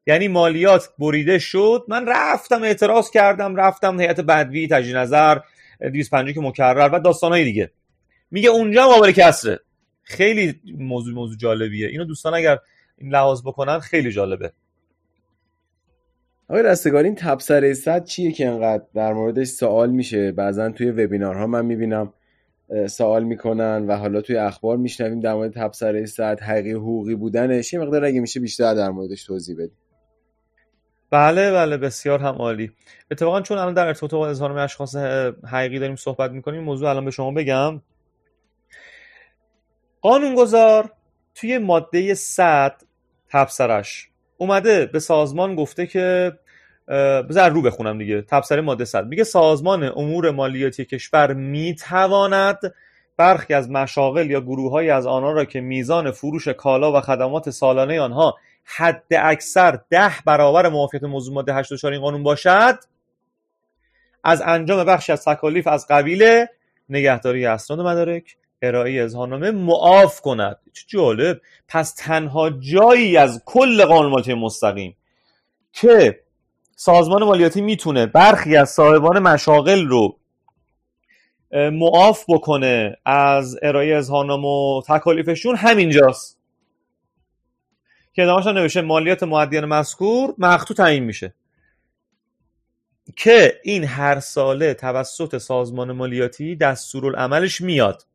یعنی 0.07 0.29
مالیات 0.29 0.89
بریده 0.99 1.39
شد 1.39 1.85
من 1.89 2.07
رفتم 2.09 2.63
اعتراض 2.63 3.11
کردم 3.11 3.57
رفتم 3.57 4.01
هیئت 4.01 4.21
بدوی 4.21 4.69
تجدید 4.69 4.97
نظر 4.97 5.39
250 5.81 6.33
که 6.33 6.41
مکرر 6.41 6.91
و 6.93 7.01
داستانهای 7.01 7.45
دیگه. 7.45 7.71
میگه 8.31 8.49
اونجا 8.49 8.89
قابل 8.89 9.13
کسره. 9.13 9.61
خیلی 10.03 10.61
موضوع 10.79 11.15
موضوع 11.15 11.37
جالبیه. 11.37 11.89
اینو 11.89 12.05
دوستان 12.05 12.35
اگر 12.35 12.59
این 12.99 13.13
لحاظ 13.13 13.43
بکنن 13.43 13.79
خیلی 13.79 14.13
جالبه. 14.13 14.53
آقای 16.49 16.63
رستگار 16.63 17.05
این 17.05 17.15
تبصره 17.15 17.75
صد 17.75 18.05
چیه 18.05 18.33
که 18.33 18.47
انقدر 18.47 18.85
در 18.95 19.13
موردش 19.13 19.47
سوال 19.47 19.91
میشه؟ 19.91 20.33
بعضا 20.33 20.71
توی 20.71 20.91
وبینارها 20.91 21.47
من 21.47 21.65
می‌بینم. 21.65 22.13
سوال 22.89 23.25
می‌کنن 23.25 23.87
و 23.87 23.97
حالا 23.97 24.21
توی 24.21 24.37
اخبار 24.37 24.77
میشنویم 24.77 25.21
در 25.21 25.35
مورد 25.35 25.53
تبصره 25.53 26.07
صد 26.07 26.41
حقیقی 26.41 26.73
حقوقی 26.73 27.15
بودنش. 27.15 27.73
یه 27.73 27.81
مقدار 27.81 28.05
اگه 28.05 28.21
میشه 28.21 28.41
بیشتر 28.41 28.75
در 28.75 28.91
موردش 28.91 29.25
توضیح 29.25 29.57
بدیم. 29.57 29.79
بله 31.11 31.53
بله 31.53 31.77
بسیار 31.77 32.19
هم 32.19 32.35
عالی. 32.35 32.73
اتفاقا 33.11 33.41
چون 33.41 33.59
الان 33.59 33.75
در 33.75 33.87
ارتباط 33.87 34.15
با 34.15 34.29
اظهارنامه 34.29 34.63
اشخاص 34.63 34.97
حقیقی 35.51 35.79
داریم 35.79 35.97
صحبت 35.97 36.31
می‌کنیم 36.31 36.63
موضوع 36.63 36.89
الان 36.89 37.05
به 37.05 37.11
شما 37.11 37.31
بگم. 37.31 37.83
قانونگذار 40.01 40.93
توی 41.35 41.59
ماده 41.59 42.15
100 42.15 42.83
تبصرش 43.31 44.09
اومده 44.39 44.87
به 44.87 44.99
سازمان 44.99 45.55
گفته 45.55 45.87
که 45.87 46.33
بذار 46.89 47.51
رو 47.51 47.63
بخونم 47.63 47.99
دیگه. 47.99 48.23
تبصره 48.23 48.61
ماده 48.61 48.85
100 48.85 49.07
میگه 49.07 49.25
سازمان 49.25 49.85
امور 49.85 50.31
مالیاتی 50.31 50.85
کشور 50.85 51.33
می‌تواند 51.33 52.75
برخی 53.17 53.55
از 53.55 53.71
مشاغل 53.71 54.31
یا 54.31 54.41
گروه 54.41 54.85
از 54.85 55.07
آنها 55.07 55.33
را 55.33 55.45
که 55.45 55.61
میزان 55.61 56.11
فروش 56.11 56.49
کالا 56.49 56.93
و 56.93 57.01
خدمات 57.01 57.51
سالانه 57.51 58.01
آنها 58.01 58.37
حد 58.65 59.05
اکثر 59.11 59.79
ده 59.91 60.13
برابر 60.25 60.69
موافقت 60.69 61.03
موضوع 61.03 61.35
ماده 61.35 61.55
84 61.55 61.93
این 61.93 62.03
قانون 62.03 62.23
باشد 62.23 62.79
از 64.25 64.43
انجام 64.47 64.85
بخشی 64.85 65.13
از 65.13 65.25
تکالیف 65.25 65.67
از 65.67 65.87
قبیل 65.91 66.47
نگهداری 66.89 67.47
اسناد 67.47 67.81
مدارک 67.81 68.37
ارائه 68.63 69.03
اظهارنامه 69.03 69.51
معاف 69.51 70.21
کند. 70.21 70.59
چه 70.73 70.85
جالب. 70.87 71.41
پس 71.69 71.95
تنها 71.95 72.51
جایی 72.51 73.17
از 73.17 73.43
کل 73.45 73.85
قانون 73.85 74.35
مستقیم 74.35 74.97
که 75.73 76.21
سازمان 76.79 77.25
مالیاتی 77.25 77.61
می‌تونه 77.61 78.07
برخی 78.07 78.57
از 78.57 78.71
صاحبان 78.71 79.19
مشاغل 79.19 79.87
رو 79.87 80.19
معاف 81.53 82.25
بکنه 82.29 82.97
از 83.05 83.59
ارائه 83.63 83.97
اظهارنامه 83.97 84.49
و 84.49 84.83
تکالیفشون 84.89 85.57
همینجاست. 85.57 86.39
که 88.13 88.23
ادامهش 88.23 88.47
نوشته 88.47 88.81
مالیات 88.81 89.23
معدیان 89.23 89.65
مذکور 89.65 90.35
مقطوع 90.39 90.77
تعیین 90.77 91.05
میشه. 91.05 91.35
که 93.17 93.61
این 93.65 93.85
هر 93.85 94.21
ساله 94.21 94.75
توسط 94.75 95.39
سازمان 95.39 95.93
مالیاتی 95.93 96.57
دستورالعملش 96.57 97.61
میاد. 97.61 98.07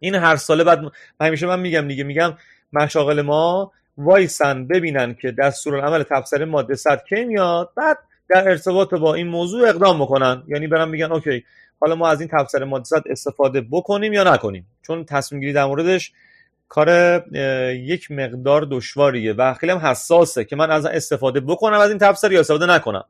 این 0.00 0.14
هر 0.14 0.36
ساله 0.36 0.64
بعد 0.64 0.92
همیشه 1.20 1.46
من 1.46 1.60
میگم 1.60 1.88
دیگه 1.88 2.04
میگم 2.04 2.34
مشاغل 2.72 3.22
ما 3.22 3.72
وایسن 3.98 4.66
ببینن 4.66 5.14
که 5.14 5.30
دستورالعمل 5.30 6.02
تبصره 6.02 6.44
ماده 6.44 6.74
100 6.74 7.04
کی 7.08 7.24
میاد 7.24 7.70
بعد 7.76 7.98
در 8.28 8.48
ارتباط 8.48 8.94
با 8.94 9.14
این 9.14 9.26
موضوع 9.26 9.68
اقدام 9.68 10.00
بکنن. 10.02 10.42
یعنی 10.48 10.66
برن 10.66 10.88
میگن 10.88 11.12
اوکی 11.12 11.44
حالا 11.80 11.94
ما 11.94 12.08
از 12.08 12.20
این 12.20 12.28
تبصره 12.28 12.64
ماده 12.64 12.84
100 12.84 13.02
استفاده 13.06 13.60
بکنیم 13.60 14.12
یا 14.12 14.34
نکنیم؟ 14.34 14.66
چون 14.82 15.04
تصمیم 15.04 15.40
گیری 15.40 15.52
در 15.52 15.64
موردش 15.64 16.12
کار 16.68 16.88
یک 17.72 18.10
مقدار 18.10 18.66
دشواریه 18.70 19.32
و 19.32 19.54
خیلی 19.54 19.72
هم 19.72 19.78
حساسه 19.78 20.44
که 20.44 20.56
من 20.56 20.70
از 20.70 20.86
استفاده 20.86 21.40
بکنم 21.40 21.78
از 21.78 21.90
این 21.90 21.98
تبصره 21.98 22.34
یا 22.34 22.40
استفاده 22.40 22.66
نکنم. 22.66 23.04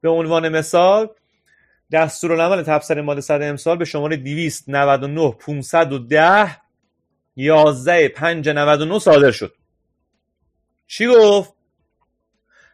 به 0.00 0.08
عنوان 0.08 0.48
مثال 0.48 1.08
دستورالعمل 1.92 2.62
تبصره 2.62 3.02
ماده 3.02 3.20
100 3.20 3.42
امسال 3.42 3.76
به 3.76 3.84
شماره 3.84 4.16
299 4.16 5.34
510 5.38 6.56
11 7.36 8.08
5 8.08 8.48
99 8.48 8.98
صادر 8.98 9.30
شد. 9.30 9.54
چی 10.86 11.06
گفت؟ 11.06 11.54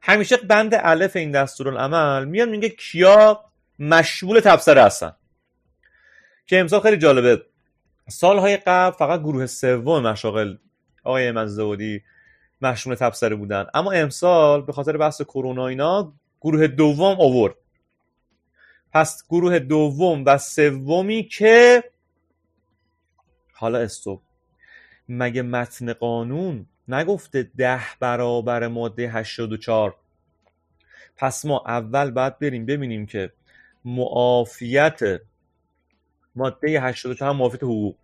همیشه 0.03 0.37
بند 0.37 0.75
الف 0.75 1.17
این 1.17 1.31
دستورالعمل 1.31 2.25
میاد 2.25 2.49
میگه 2.49 2.69
کیا 2.69 3.45
مشمول 3.79 4.41
تبصره 4.41 4.83
هستن. 4.83 5.13
که 6.47 6.61
امسال 6.61 6.81
خیلی 6.81 6.97
جالبه. 6.97 7.43
سالهای 8.09 8.57
قبل 8.57 8.97
فقط 8.97 9.21
گروه 9.21 9.47
سوم 9.47 10.03
مشاغل 10.03 10.57
آقای 11.05 11.33
مزدودی 11.33 12.03
مشمول 12.63 12.95
تبصره 12.95 13.37
بودن. 13.37 13.67
اما 13.75 13.93
امسال 13.93 14.63
به 14.63 14.73
خاطر 14.73 14.97
بحث 14.97 15.23
کرونا 15.23 15.67
اینا 15.67 16.13
گروه 16.41 16.67
دوم 16.67 17.21
آورد. 17.21 17.55
پس 18.93 19.25
گروه 19.31 19.59
دوم 19.59 20.25
و 20.27 20.39
سومی 20.39 21.29
که 21.29 21.85
حالا 23.53 23.79
استوب. 23.79 24.23
مگه 25.13 25.43
متن 25.43 25.93
قانون 25.93 26.67
نگفته 26.89 27.51
ده 27.57 27.81
برابر 28.01 28.69
ماده 28.69 29.09
84 29.09 29.97
پس 31.17 31.45
ما 31.45 31.65
اول 31.67 32.11
باید 32.11 32.39
بریم 32.39 32.67
ببینیم 32.67 33.07
که 33.07 33.33
معافیت 33.85 35.01
ماده 36.37 36.81
84 36.81 37.31
هم 37.31 37.37
معافیت 37.37 37.63
حقوق. 37.63 37.97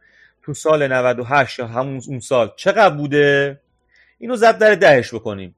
تو 0.43 0.55
سال 0.55 0.93
98 0.93 1.59
یا 1.59 1.67
همون 1.67 2.03
اون 2.09 2.21
سال 2.21 2.53
چقدر 2.57 2.95
بوده؟ 2.95 3.61
اینو 4.19 4.37
زد 4.37 4.59
در 4.59 4.75
دهش 4.75 5.15
بکنیم. 5.15 5.55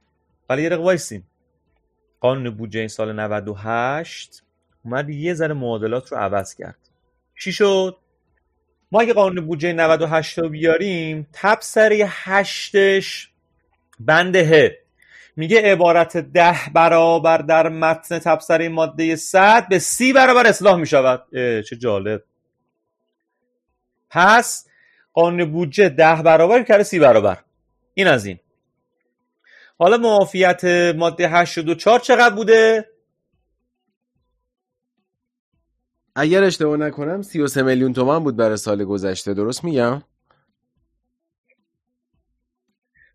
ولی 0.49 0.63
یه 0.63 0.77
وایسیم 0.77 1.27
قانون 2.21 2.51
بودجه 2.51 2.79
این 2.81 2.89
سال 2.89 3.13
98 3.21 4.43
اومد 4.85 5.11
یه 5.11 5.35
ذره 5.35 5.55
معادلات 5.55 6.13
رو 6.13 6.19
عوض 6.19 6.55
کرد. 6.55 6.79
چی 7.41 7.53
شد؟ 7.53 7.97
ما 8.93 9.01
اگه 9.01 9.13
قانون 9.13 9.47
بودجه 9.47 9.73
98 9.73 10.39
رو 10.39 10.49
بیاریم 10.49 11.29
تبصره 11.33 12.07
هشتش 12.09 13.31
بند 14.01 14.37
میگه 15.37 15.73
عبارت 15.73 16.17
ده 16.17 16.59
برابر 16.75 17.39
در 17.39 17.69
متن 17.69 18.19
تبصره 18.19 18.69
ماده 18.69 19.17
100 19.17 19.69
به 19.69 19.79
سی 19.79 20.13
برابر 20.13 20.47
اصلاح 20.47 20.77
می‌شود. 20.77 21.27
چه 21.63 21.77
جالب. 21.77 22.23
پس 24.11 24.67
قانون 25.13 25.53
بودجه 25.53 25.89
ده 25.89 26.23
برابر 26.23 26.63
کرده 26.63 26.83
سی 26.83 26.99
برابر. 26.99 27.39
این 27.95 28.07
از 28.07 28.27
این. 28.27 28.39
حالا 29.79 29.97
معافیت 29.97 30.65
ماده 30.97 31.29
84 31.29 32.01
چقدر 32.01 32.35
بوده؟ 32.35 32.89
اگر 36.21 36.45
اشتباه 36.45 36.77
نکنم 36.77 37.23
33 37.23 37.63
میلیون 37.63 37.93
تومان 37.93 38.25
بود 38.25 38.37
برای 38.37 38.57
سال 38.57 38.85
گذشته 38.85 39.35
درست 39.35 39.65
میگم؟ 39.65 40.03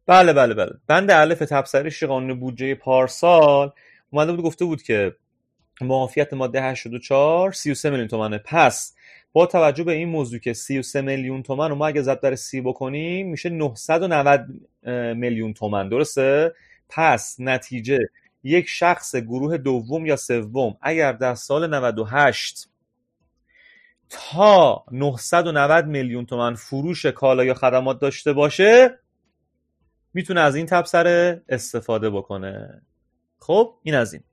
بله 0.06 0.34
بله 0.34 0.54
بله. 0.54 0.72
بند 0.88 1.12
الف 1.12 1.40
تبصره 1.40 2.08
قانون 2.08 2.40
بودجه 2.40 2.76
پارسال 2.76 3.72
اومده 4.10 4.32
بود 4.32 4.46
گفته 4.46 4.66
بود 4.66 4.82
که 4.82 5.16
معافیت 5.82 6.34
ماده 6.34 6.62
84 6.62 7.52
33 7.52 7.90
میلیون 7.90 8.08
تومنه. 8.08 8.38
پس 8.38 8.96
با 9.34 9.46
توجه 9.46 9.84
به 9.84 9.94
این 9.94 10.10
موضوع 10.10 10.40
که 10.40 10.54
33 10.54 11.02
میلیون 11.02 11.44
تومن 11.44 11.70
رو 11.70 11.76
ما 11.76 11.88
اگه 11.88 12.02
ضرب 12.02 12.22
در 12.22 12.36
سی 12.36 12.62
بکنیم 12.62 13.30
میشه 13.30 13.50
990 13.50 14.46
میلیون 15.16 15.54
تومن. 15.54 15.90
درسته؟ 15.90 16.56
پس 16.90 17.36
نتیجه 17.40 18.00
یک 18.44 18.68
شخص 18.68 19.16
گروه 19.16 19.58
دوم 19.58 20.06
یا 20.06 20.16
سوم 20.16 20.78
اگر 20.82 21.12
در 21.14 21.36
سال 21.36 21.76
98 21.76 22.73
تا 24.14 24.84
990 24.92 25.86
میلیون 25.86 26.26
تومن 26.26 26.56
فروش 26.56 27.06
کالا 27.06 27.44
یا 27.44 27.54
خدمات 27.54 28.00
داشته 28.00 28.34
باشه 28.34 29.00
می‌تونه 30.14 30.42
از 30.42 30.56
این 30.56 30.66
تبصره 30.66 31.42
استفاده 31.50 32.10
بکنه. 32.10 32.82
خب 33.40 33.76
این 33.84 33.96
از 33.96 34.14
این. 34.14 34.24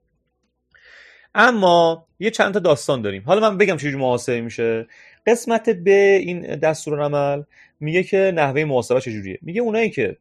اما 1.34 2.06
یه 2.18 2.30
چند 2.30 2.54
تا 2.54 2.60
داستان 2.60 3.02
داریم. 3.02 3.22
حالا 3.26 3.50
من 3.50 3.58
بگم 3.58 3.76
چجوری 3.76 3.96
محاسبه 3.96 4.40
میشه. 4.40 4.86
قسمت 5.26 5.70
ب 5.70 5.88
این 5.88 6.56
دستورالعمل 6.56 7.42
میگه 7.80 8.02
که 8.02 8.32
نحوه 8.34 8.64
محاسبه 8.64 9.00
چجوریه. 9.00 9.38
میگه 9.42 9.60
اونایی 9.60 9.90
که 9.90 10.16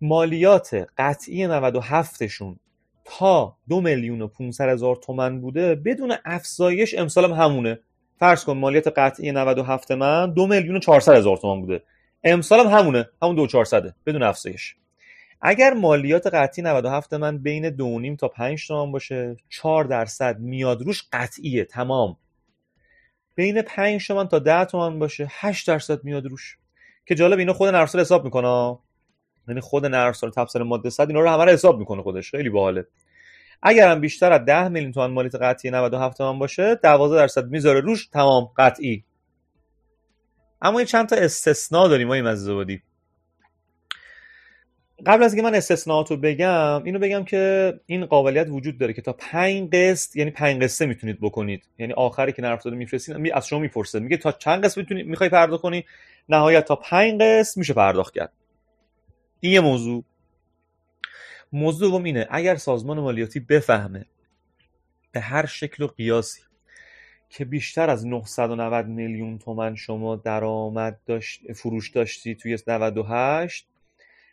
مالیات 0.00 0.86
قطعی 0.98 1.48
97شون 1.48 2.56
تا 3.04 3.56
دو 3.68 3.80
میلیون 3.80 4.22
و 4.22 4.26
500 4.26 4.68
هزار 4.68 4.96
تومن 4.96 5.40
بوده 5.40 5.74
بدون 5.74 6.14
افزایش 6.24 6.94
امسال 6.98 7.24
هم 7.24 7.32
همونه. 7.32 7.78
فرض 8.22 8.44
کن 8.44 8.56
مالیات 8.56 8.88
قطعی 8.98 9.32
97 9.32 9.92
من 9.92 10.32
دو 10.32 10.46
میلیون 10.46 10.76
و 10.76 10.78
400 10.78 11.16
هزار 11.16 11.36
تومان 11.36 11.60
بوده. 11.60 11.82
امسال 12.24 12.60
هم 12.60 12.66
همونه 12.66 13.08
همون 13.22 13.34
دو 13.34 13.46
400 13.46 13.94
بدون 14.06 14.22
افزایش. 14.22 14.76
اگر 15.40 15.72
مالیات 15.72 16.26
قطعی 16.26 16.64
97 16.64 17.14
من 17.14 17.38
بین 17.38 17.70
2.5 17.70 18.16
تا 18.20 18.28
5 18.28 18.66
تومان 18.66 18.92
باشه 18.92 19.36
4 19.48 19.84
درصد 19.84 20.38
میاد 20.38 20.82
روش 20.82 21.02
قطعیه 21.12 21.64
تمام. 21.64 22.16
بین 23.34 23.62
5 23.62 24.06
تومن 24.06 24.28
تا 24.28 24.38
10 24.38 24.64
تومن 24.64 24.98
باشه 24.98 25.26
8 25.30 25.68
درصد 25.68 26.04
میاد 26.04 26.26
روش. 26.26 26.58
که 27.06 27.14
جالب 27.14 27.38
اینا 27.38 27.52
خود 27.52 27.68
نرسال 27.68 28.00
حساب 28.00 28.24
می‌کنه 28.24 28.78
یعنی 29.48 29.60
خود 29.60 29.86
نرسال 29.86 30.30
تفسیر 30.30 30.62
ماده 30.62 30.90
100 30.90 31.08
اینا 31.08 31.20
رو 31.20 31.28
همه 31.28 31.44
رو 31.44 31.50
حساب 31.50 31.78
می‌کنه 31.78 32.02
خودش. 32.02 32.30
خیلی 32.30 32.50
باحاله. 32.50 32.86
اگر 33.62 33.90
هم 33.90 34.00
بیشتر 34.00 34.32
از 34.32 34.44
10 34.44 34.68
میلیون 34.68 34.92
تومان 34.92 35.10
مالیات 35.10 35.34
قطعی 35.34 35.70
97 35.70 36.18
تومن 36.18 36.38
باشه 36.38 36.74
12 36.74 37.16
درصد 37.16 37.48
می‌ذاره 37.48 37.80
روش 37.80 38.06
تمام 38.06 38.50
قطعی. 38.56 39.04
اما 40.62 40.80
یه 40.80 40.86
چند 40.86 41.08
تا 41.08 41.16
استثناء 41.16 41.88
داریم 41.88 42.08
ما 42.08 42.14
این 42.14 42.24
مززوادی 42.24 42.82
قبل 45.06 45.22
از 45.22 45.34
اینکه 45.34 45.48
من 45.48 45.54
استثناءات 45.54 46.10
رو 46.10 46.16
بگم 46.16 46.82
اینو 46.84 46.98
بگم 46.98 47.24
که 47.24 47.74
این 47.86 48.06
قابلیت 48.06 48.46
وجود 48.50 48.78
داره 48.78 48.92
که 48.92 49.02
تا 49.02 49.12
پنج 49.12 49.70
قسط 49.72 50.16
یعنی 50.16 50.30
پنج 50.30 50.62
قسطه 50.62 50.86
می‌تونید 50.86 51.20
بکنید. 51.20 51.68
یعنی 51.78 51.92
آخری 51.92 52.32
که 52.32 52.42
نرم 52.42 52.58
میفرستید 52.64 53.32
از 53.32 53.46
شما 53.46 53.58
می‌پرسه 53.58 54.00
میگه 54.00 54.16
تا 54.16 54.32
چند 54.32 54.64
قسط 54.64 54.78
می‌تونید 54.78 55.06
می‌خوای 55.06 55.30
پرداخت 55.30 55.62
کنی؟ 55.62 55.84
نهایت 56.28 56.64
تا 56.64 56.76
پنج 56.76 57.22
قسط 57.22 57.58
میشه 57.58 57.74
پرداخت 57.74 58.14
کرد. 58.14 58.32
این 59.40 59.52
یه 59.52 59.60
موضوع. 59.60 60.04
موضوع 61.52 61.88
دوم 61.88 62.04
اینه 62.04 62.26
اگر 62.30 62.56
سازمان 62.56 63.00
مالیاتی 63.00 63.40
بفهمه 63.40 64.06
به 65.12 65.20
هر 65.20 65.46
شکل 65.46 65.82
و 65.82 65.86
قیاسی 65.86 66.40
که 67.30 67.44
بیشتر 67.44 67.90
از 67.90 68.06
990 68.06 68.86
میلیون 68.86 69.38
تومن 69.38 69.74
شما 69.74 70.16
درآمد 70.16 71.00
داشت 71.06 71.52
فروش 71.52 71.90
داشتی 71.90 72.34
توی 72.34 72.58
98 72.66 73.66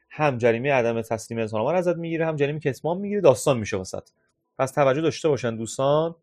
هم 0.09 0.37
جریمه 0.37 0.73
عدم 0.73 1.01
تسلیم 1.01 1.39
اظهارنامه 1.39 1.77
ازت 1.77 1.95
می‌گیره 1.97 2.25
هم 2.25 2.35
جریمه 2.35 2.59
کتمان 2.59 2.97
می‌گیره 2.97 3.21
داستان 3.21 3.57
میشه 3.57 3.77
واسط 3.77 4.09
پس 4.59 4.71
توجه 4.71 5.01
داشته 5.01 5.29
باشن 5.29 5.55
دوستان 5.55 6.15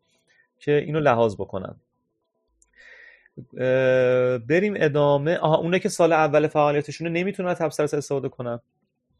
که 0.59 0.71
اینو 0.71 0.99
لحاظ 0.99 1.35
بکنن. 1.35 1.75
بریم 4.47 4.73
ادامه. 4.77 5.37
آها 5.37 5.55
اونه 5.57 5.79
که 5.79 5.89
سال 5.89 6.13
اول 6.13 6.47
فعالیتشونه 6.47 7.09
نمی‌تونن 7.09 7.53
تبصره 7.53 7.83
استفاده 7.83 8.29
کنن. 8.29 8.59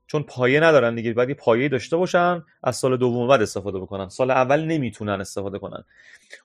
چون 0.07 0.23
پایه 0.23 0.59
ندارن 0.59 0.95
دیگه 0.95 1.13
باید 1.13 1.33
پایه 1.33 1.69
داشته 1.69 1.97
باشن 1.97 2.43
از 2.63 2.75
سال 2.75 2.97
دوم 2.97 3.27
بعد 3.27 3.41
استفاده 3.41 3.79
بکنن. 3.79 4.09
سال 4.09 4.31
اول 4.31 4.65
نمی‌تونن 4.65 5.21
استفاده 5.21 5.59
کنن. 5.59 5.83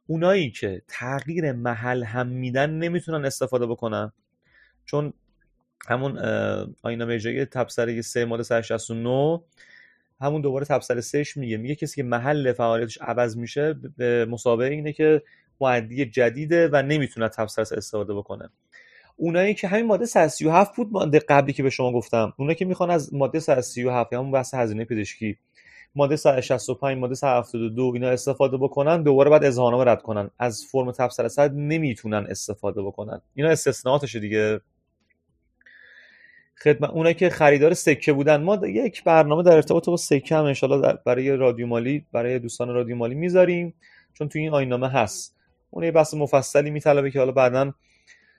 اونایی 0.06 0.50
که 0.50 0.82
تغییر 0.88 1.52
محل 1.52 2.04
هم 2.04 2.26
میدن 2.26 2.70
نمی‌تونن 2.70 3.24
استفاده 3.24 3.66
بکنن. 3.66 4.12
چون 4.84 5.12
همون 5.88 6.18
آینامه 6.82 7.14
اجرایی 7.14 7.44
تبصره 7.44 8.02
3 8.02 8.24
ماده 8.24 8.42
169 8.42 9.40
همون 10.20 10.40
دوباره 10.40 10.64
تبصره 10.64 11.00
3 11.00 11.24
میگه. 11.36 11.56
میگه 11.56 11.74
کسی 11.74 11.96
که 11.96 12.02
محل 12.02 12.52
فعالیتش 12.52 12.98
عوض 13.00 13.36
میشه 13.36 13.74
به 13.96 14.24
مسابقه 14.24 14.74
اینه 14.74 14.92
که 14.92 15.22
معدی 15.60 16.06
جدیده 16.06 16.68
و 16.72 16.82
نمی‌تونه 16.82 17.28
تبصره 17.28 17.78
استفاده 17.78 18.14
بکنه. 18.14 18.48
اونایی 19.22 19.54
که 19.54 19.68
همین 19.68 19.86
ماده 19.86 20.06
137 20.06 20.76
بود 20.76 20.88
ماده 20.92 21.18
قبلی 21.18 21.52
که 21.52 21.62
به 21.62 21.70
شما 21.70 21.92
گفتم. 21.92 22.32
اونایی 22.38 22.56
که 22.56 22.64
می‌خوان 22.64 22.90
از 22.90 23.14
ماده 23.14 23.40
137 23.40 24.12
همون 24.12 24.30
بحث 24.30 24.54
هزینه 24.54 24.84
پزشکی 24.84 25.36
ماده 25.94 26.16
165 26.16 26.98
ماده 26.98 27.14
172 27.14 27.90
اینا 27.94 28.08
استفاده 28.08 28.56
بکنن 28.56 29.02
دوباره 29.02 29.30
بعد 29.30 29.44
اظهارنامه 29.44 29.84
رد 29.84 30.02
کنن. 30.02 30.30
از 30.38 30.64
فرم 30.72 30.92
تبصره 30.92 31.28
100 31.28 31.54
نمی‌تونن 31.54 32.26
استفاده 32.28 32.82
بکنن. 32.82 33.20
اینا 33.34 33.50
استثناءاتشه 33.50 34.20
دیگه. 34.20 34.60
خدمت 36.62 36.90
اونایی 36.90 37.14
که 37.14 37.30
خریدار 37.30 37.74
سکه 37.74 38.12
بودن 38.12 38.42
ما 38.42 38.66
یک 38.66 39.04
برنامه 39.04 39.42
در 39.42 39.54
ارتباط 39.54 39.88
با 39.88 39.96
سکه 39.96 40.36
هم 40.36 40.44
انشالله 40.44 40.98
برای 41.06 41.36
رادیو 41.36 41.66
مالی 41.66 42.06
برای 42.12 42.38
دوستان 42.38 42.68
رادیو 42.68 42.96
مالی 42.96 43.14
می‌ذاریم 43.14 43.74
چون 44.14 44.28
توی 44.28 44.42
این 44.42 44.52
آینامه 44.52 44.88
هست. 44.88 45.36
اون 45.70 45.84
یه 45.84 45.90
بحث 45.90 46.14
مفصلی 46.14 46.70
میطلبه 46.70 47.10
که 47.10 47.18
حالا 47.18 47.32
بعدا 47.32 47.72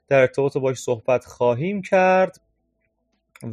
در 0.08 0.20
ارتباط 0.20 0.58
باش 0.58 0.78
صحبت 0.78 1.26
خواهیم 1.26 1.82
کرد 1.82 2.42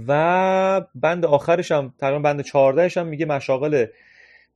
و 0.09 0.81
بند 0.95 1.25
آخرش 1.25 1.73
هم 1.73 1.95
تقریبا 1.99 2.19
بند 2.19 2.41
14 2.41 3.01
هم 3.01 3.07
میگه 3.07 3.27
مشاغل 3.27 3.87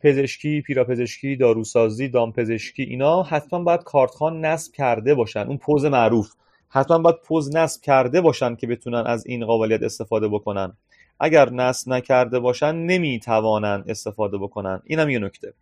پزشکی، 0.01 0.63
پیراپزشکی، 0.63 1.37
داروسازی، 1.37 2.09
دامپزشکی 2.09 2.83
اینا 2.83 3.23
حتما 3.23 3.63
باید 3.63 3.83
کارتخان 3.83 4.45
نصب 4.45 4.73
کرده 4.73 5.15
باشن. 5.15 5.41
اون 5.41 5.59
پوز 5.59 5.85
معروف. 5.85 6.33
حتما 6.69 6.99
باید 6.99 7.17
پوز 7.17 7.57
نصب 7.57 7.83
کرده 7.83 8.21
باشن 8.21 8.57
که 8.57 8.67
بتونن 8.67 9.07
از 9.07 9.27
این 9.27 9.47
قابلیت 9.47 9.83
استفاده 9.83 10.29
بکنن. 10.29 10.77
اگر 11.21 11.51
نصب 11.51 11.89
نکرده 11.89 12.39
باشن 12.39 12.75
نمی‌توانن 12.75 13.85
استفاده 13.89 14.39
بکنن. 14.39 14.83
اینم 14.85 15.11
یه 15.11 15.19
نکته. 15.19 15.55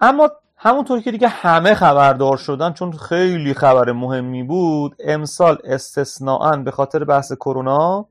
اما 0.00 0.30
همونطور 0.64 1.00
که 1.00 1.10
دیگه 1.10 1.28
همه 1.28 1.74
خبردار 1.74 2.36
شدن 2.36 2.72
چون 2.72 2.92
خیلی 2.92 3.54
خبر 3.54 3.92
مهمی 3.92 4.42
بود 4.42 4.96
امسال 5.04 5.58
استثناا 5.64 6.56
به 6.56 6.70
خاطر 6.70 7.04
بحث 7.04 7.32
کرونا 7.32 8.06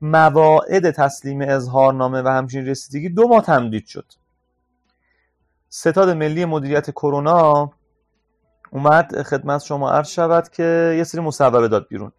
مواعد 0.00 0.90
تسلیم 0.90 1.40
اظهارنامه 1.42 2.22
و 2.22 2.28
همچنین 2.28 2.66
رسیدگی 2.66 3.08
دو 3.08 3.28
ماه 3.28 3.42
تمدید 3.42 3.86
شد. 3.86 4.12
ستاد 5.68 6.08
ملی 6.10 6.44
مدیریت 6.44 6.90
کرونا 6.90 7.70
اومد 8.70 9.22
خدمت 9.22 9.62
شما 9.62 9.90
عرض 9.90 10.08
شود 10.08 10.48
که 10.48 10.94
یه 10.98 11.04
سری 11.04 11.20
مصوبه 11.20 11.68
داد 11.68 11.88
بیرون. 11.88 12.12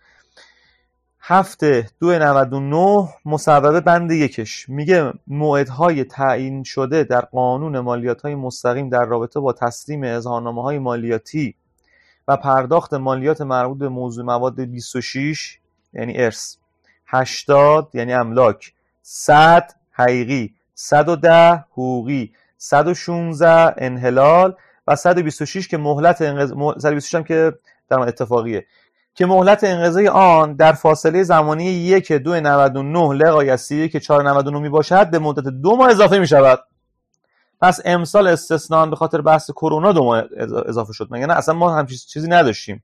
هفته 1.25 1.89
دو 1.99 2.19
99 2.19 3.09
مصوبه 3.25 3.81
بند 3.81 4.11
یکش. 4.11 4.69
میگه 4.69 5.13
موعدهای 5.27 6.03
تعیین 6.03 6.63
شده 6.63 7.03
در 7.03 7.21
قانون 7.21 7.79
مالیات 7.79 8.21
های 8.21 8.35
مستقیم 8.35 8.89
در 8.89 9.05
رابطه 9.05 9.39
با 9.39 9.53
تسلیم 9.53 10.03
اظهارنامه 10.03 10.61
های 10.61 10.79
مالیاتی 10.79 11.55
و 12.27 12.37
پرداخت 12.37 12.93
مالیات 12.93 13.41
مربوط 13.41 13.77
به 13.77 13.89
موضوع 13.89 14.25
مواد 14.25 14.61
26 14.61 15.59
یعنی 15.93 16.17
ارث 16.17 16.55
80 17.07 17.89
یعنی 17.93 18.13
املاک 18.13 18.73
100 19.01 19.75
حقیقی 19.91 20.53
110 20.75 21.65
حقوقی 21.71 22.33
116 22.57 23.73
انحلال 23.77 24.55
و 24.87 24.95
126 24.95 25.67
که 25.67 25.77
مهلت 25.77 26.21
انقض... 26.21 26.51
126 26.51 27.15
هم 27.15 27.23
که 27.23 27.53
در 27.89 27.99
اتفاقیه. 27.99 28.65
که 29.15 29.25
مهلت 29.25 29.63
انقضای 29.63 30.07
آن 30.07 30.53
در 30.53 30.73
فاصله 30.73 31.23
زمانی 31.23 31.65
1 31.65 32.11
2 32.11 32.39
99 32.39 33.13
لغای 33.13 33.57
31 33.57 33.97
4 33.97 34.23
99 34.29 34.59
می 34.59 34.69
باشد 34.69 35.09
به 35.09 35.19
مدت 35.19 35.43
دو 35.43 35.75
ماه 35.75 35.89
اضافه 35.89 36.19
می 36.19 36.27
شود. 36.27 36.59
پس 37.61 37.79
امسال 37.85 38.27
استثنا 38.27 38.85
به 38.85 38.95
خاطر 38.95 39.21
بحث 39.21 39.51
کرونا 39.51 39.91
دو 39.91 40.03
ماه 40.03 40.23
اضافه 40.65 40.93
شد. 40.93 41.07
مگه 41.11 41.25
نه؟ 41.25 41.33
اصلا 41.33 41.55
ما 41.55 41.75
هم 41.75 41.85
چیزی 41.85 42.27
نداشتیم. 42.27 42.83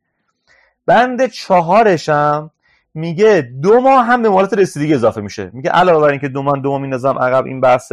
بند 0.86 1.26
چهارش 1.26 2.10
هم 2.10 2.52
میگه 2.94 3.52
دو 3.62 3.80
ماه 3.80 4.06
هم 4.06 4.22
به 4.22 4.30
مهلت 4.30 4.54
رسیدگی 4.54 4.94
اضافه 4.94 5.22
میشه. 5.22 5.50
میگه 5.54 5.70
علاوه 5.70 6.02
بر 6.02 6.10
اینکه 6.10 6.28
دو 6.28 6.42
ماه 6.42 6.60
دو 6.60 6.80
ماه 6.80 6.90
نظام 6.90 7.20
عقب 7.20 7.46
این 7.46 7.62
بحث 7.62 7.92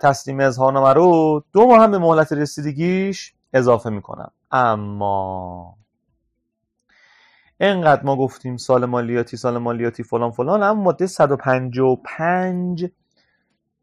تسلیم 0.00 0.40
اظهارنامه 0.40 0.92
رو 0.92 1.44
دو 1.52 1.66
ماه 1.66 1.82
هم 1.82 1.90
به 1.90 1.98
مهلت 1.98 2.32
رسیدگیش 2.32 3.32
اضافه 3.52 3.90
می‌کنم. 3.90 4.30
اما 4.50 5.77
انقدر 7.60 8.02
ما 8.02 8.16
گفتیم 8.16 8.56
سال 8.56 8.84
مالیاتی 8.84 9.36
سال 9.36 9.58
مالیاتی 9.58 10.02
فلان 10.02 10.30
فلان 10.30 10.62
اما 10.62 10.82
ماده 10.82 11.06
155 11.06 12.90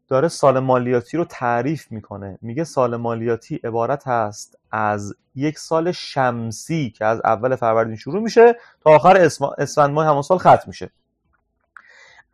داره 0.08 0.28
سال 0.28 0.58
مالیاتی 0.58 1.16
رو 1.16 1.24
تعریف 1.24 1.92
می‌کنه. 1.92 2.38
میگه 2.42 2.64
سال 2.64 2.96
مالیاتی 2.96 3.60
عبارت 3.64 4.08
هست 4.08 4.58
از 4.72 5.14
یک 5.34 5.58
سال 5.58 5.92
شمسی 5.92 6.90
که 6.90 7.04
از 7.04 7.20
اول 7.24 7.56
فروردین 7.56 7.96
شروع 7.96 8.22
میشه 8.22 8.56
تا 8.80 8.90
آخر 8.90 9.16
اسفند 9.58 9.90
ماه 9.90 10.06
همون 10.06 10.22
سال 10.22 10.38
ختم 10.38 10.64
میشه. 10.66 10.90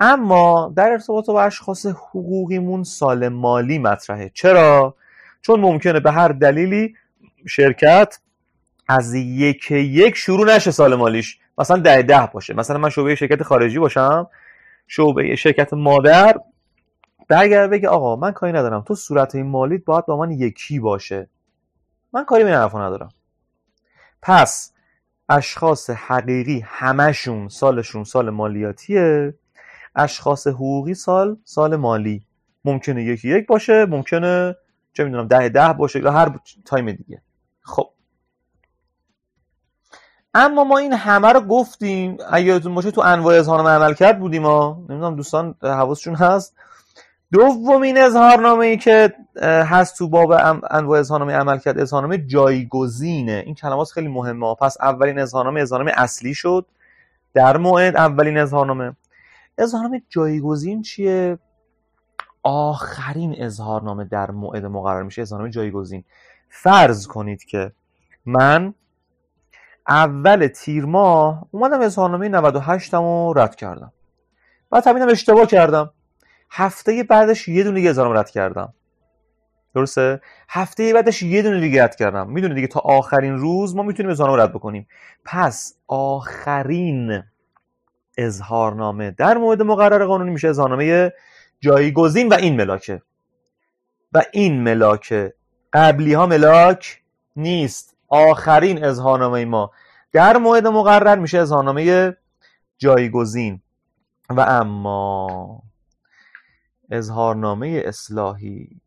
اما 0.01 0.73
در 0.77 0.91
ارتباط 0.91 1.27
با 1.27 1.43
اشخاص 1.43 1.87
حقوقیمون 1.87 2.83
سال 2.83 3.29
مالی 3.29 3.79
مطرحه. 3.79 4.31
چرا؟ 4.35 4.95
چون 5.41 5.61
ممکنه 5.61 6.01
به 6.01 6.13
هر 6.13 6.29
دلیلی 6.29 6.95
شرکت 7.47 8.19
از 8.89 9.15
یک 9.15 9.71
یک 9.71 10.17
شروع 10.17 10.55
نشه 10.55 10.71
سال 10.71 10.95
مالیش. 10.95 11.39
مثلا 11.59 11.77
ده 11.77 12.03
ده 12.03 12.31
باشه. 12.33 12.55
مثلا 12.55 12.79
من 12.79 12.91
شعبه 12.91 13.15
شرکت 13.15 13.43
خارجی 13.43 13.79
باشم. 13.79 14.27
شعبه 14.87 15.37
شرکت 15.37 15.75
مادر. 15.75 16.41
برگرد 17.29 17.71
بگه 17.71 17.89
آقا 17.89 18.17
من 18.17 18.33
کاری 18.33 18.53
ندارم. 18.53 18.83
تو 18.83 18.95
صورت 18.95 19.37
مالیت 19.37 19.85
باید 19.85 20.07
با 20.07 20.17
من 20.17 20.31
یکی 20.31 20.79
باشه. 20.79 21.29
من 22.13 22.25
کاری 22.25 22.45
به 22.45 22.51
این 22.51 22.83
ندارم. 22.83 23.09
پس 24.23 24.73
اشخاص 25.29 25.91
حقیقی 25.91 26.63
همشون 26.67 27.49
سالشون 27.49 28.05
سال 28.05 28.31
مالیاتیه. 28.31 29.35
اشخاص 29.97 30.47
حقوقی 30.47 30.95
سال 30.95 31.37
سال 31.45 31.77
مالی. 31.77 32.23
ممکنه 32.65 33.05
یکی 33.05 33.29
یک 33.29 33.47
باشه 33.47 33.87
ممکنه 33.87 34.57
چه 34.93 35.05
می‌دونم 35.05 35.29
ده 35.29 35.49
ده 35.49 35.73
باشه 35.73 36.01
یا 36.01 36.13
هر 36.13 36.39
تایم 36.65 36.93
دیگه. 36.93 37.23
خب. 37.61 37.91
اما 40.35 40.65
ما 40.65 40.79
این 40.79 40.93
همه 40.93 41.29
رو 41.29 41.41
گفتیم. 41.41 42.17
اگه 42.31 42.47
یادتون 42.47 42.75
باشه 42.75 42.91
تو 42.91 43.01
انواع 43.01 43.39
اظهارنامه 43.39 43.71
عمل 43.71 43.95
کرد 43.95 44.21
بودیم 44.21 44.43
ما 44.43 44.85
نمی‌دونم 44.89 45.17
دوستان 45.17 45.55
حواسشون 45.63 46.15
هست. 46.15 46.55
دومین 47.33 47.99
اظهارنامه 47.99 48.67
ای 48.67 48.77
که 48.77 49.15
هست 49.43 49.99
تو 49.99 50.09
باب 50.09 50.31
انواع 50.71 50.99
اظهارنامه 50.99 51.33
عمل 51.33 51.59
کرد 51.59 51.79
اظهارنامه 51.79 52.19
جایگزینه. 52.19 53.43
این 53.47 53.55
کلمات 53.55 53.91
خیلی 53.91 54.09
مهمه 54.09 54.55
پس 54.55 54.77
اولین 54.81 55.19
اظهارنامه 55.19 55.61
اظهارنامه 55.61 55.93
اصلی 55.97 56.35
شد. 56.35 56.67
در 57.35 57.57
موعد 57.57 57.97
اولین 57.97 58.39
اظهارنامه 58.39 58.97
اظهارنامه 59.59 60.03
جایگزین 60.09 60.83
چیه؟ 60.83 61.39
آخرین 62.43 63.35
اظهارنامه 63.39 64.05
در 64.05 64.31
موعد 64.31 64.65
مقرر 64.65 65.03
میشه. 65.03 65.23
اظهارنامه 65.23 65.51
جایگزین. 65.51 66.05
فرض 66.49 67.07
کنید 67.07 67.45
که 67.45 67.73
من 68.27 68.75
اول 69.89 70.47
تیر 70.47 70.85
ماه 70.85 71.47
اومدم 71.51 71.81
اظهارنامه 71.81 72.29
98 72.29 72.95
رو 72.95 73.33
رد 73.37 73.55
کردم. 73.57 73.93
بعد 74.71 74.87
همینم 74.87 75.09
اشتباه 75.09 75.47
کردم. 75.47 75.91
هفته 76.51 77.03
بعدش 77.03 77.49
یه 77.49 77.65
دونه 77.65 77.77
دیگه 77.77 78.03
رد 78.03 78.31
کردم. 78.31 78.75
درسته؟ 79.75 80.21
هفته 80.49 80.93
بعدش 80.95 81.23
یه 81.23 81.43
دونه 81.43 81.61
دیگه 81.61 81.85
رد 81.85 81.97
کردم. 81.97 82.31
می‌دونی 82.31 82.55
دیگه 82.55 82.67
تا 82.67 82.81
آخرین 82.81 83.39
روز 83.39 83.77
ما 83.77 83.83
می‌تونیم 83.83 84.11
اظهارنامه 84.11 84.43
رد 84.43 84.53
بکنیم. 84.53 84.89
پس 85.25 85.75
آخرین 85.89 87.23
اظهارنامه 88.19 89.11
در 89.11 89.39
مورد 89.39 89.63
مقرر 89.63 90.07
قانونی 90.07 90.31
میشه 90.31 90.49
اظهارنامه 90.49 91.13
جایگزین 91.61 92.29
و 92.29 92.35
این 92.35 92.57
ملاکه. 92.57 93.03
و 94.13 94.23
این 94.33 94.63
ملاکه 94.63 95.35
قبلی 95.73 96.15
ها 96.15 96.27
ملاک 96.27 97.03
نیست. 97.37 97.92
آخرین 98.13 98.85
اظهارنامه 98.85 99.45
ما. 99.45 99.71
در 100.13 100.37
مورد 100.37 100.67
مقرر 100.67 101.19
میشه 101.19 101.39
اظهارنامه 101.39 102.17
جایگزین. 102.79 103.61
و 104.31 104.41
اما 104.41 105.63
اظهارنامه 106.91 107.83
اصلاحی. 107.85 108.81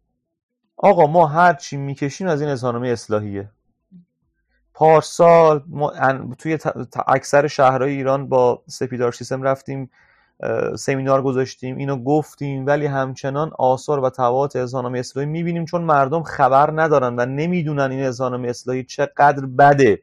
آقا 0.77 1.07
ما 1.07 1.27
هر 1.27 1.53
چی 1.53 1.77
می‌کشیم 1.77 2.27
از 2.27 2.41
این 2.41 2.49
اظهارنامه 2.49 2.87
اصلاحیه. 2.87 3.49
پارسال 4.73 5.63
ما 5.67 5.93
توی 6.37 6.57
اکثر 7.07 7.47
شهرهای 7.47 7.91
ایران 7.91 8.29
با 8.29 8.63
سپیدار 8.67 9.11
سیستم 9.11 9.41
رفتیم. 9.41 9.89
سمینار 10.77 11.21
گذاشتیم 11.21 11.77
اینو 11.77 12.03
گفتیم 12.03 12.65
ولی 12.65 12.85
همچنان 12.85 13.51
آثار 13.59 13.99
و 13.99 14.09
تبعات 14.09 14.55
اظهارنامه 14.55 14.99
اصلاحی 14.99 15.29
می‌بینیم 15.29 15.65
چون 15.65 15.81
مردم 15.81 16.23
خبر 16.23 16.81
ندارن 16.81 17.15
و 17.19 17.25
نمی‌دونن 17.25 17.91
این 17.91 18.03
اظهارنامه 18.03 18.49
اصلاحی 18.49 18.83
چقدر 18.83 19.45
بده. 19.45 20.01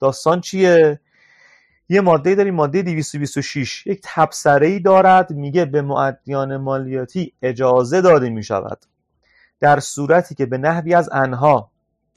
داستان 0.00 0.40
چیه؟ 0.40 1.00
یه 1.88 2.00
ماده 2.00 2.34
داریم 2.34 2.54
ماده 2.54 2.82
226 2.82 3.86
یک 3.86 4.00
تبصره 4.04 4.66
ای 4.66 4.80
دارد 4.80 5.30
میگه 5.30 5.64
به 5.64 5.82
معدیان 5.82 6.56
مالیاتی 6.56 7.32
اجازه 7.42 8.00
داده 8.00 8.30
می‌شود. 8.30 8.78
در 9.60 9.80
صورتی 9.80 10.34
که 10.34 10.46
به 10.46 10.58
نحوی 10.58 10.94
از 10.94 11.08
انها 11.12 11.70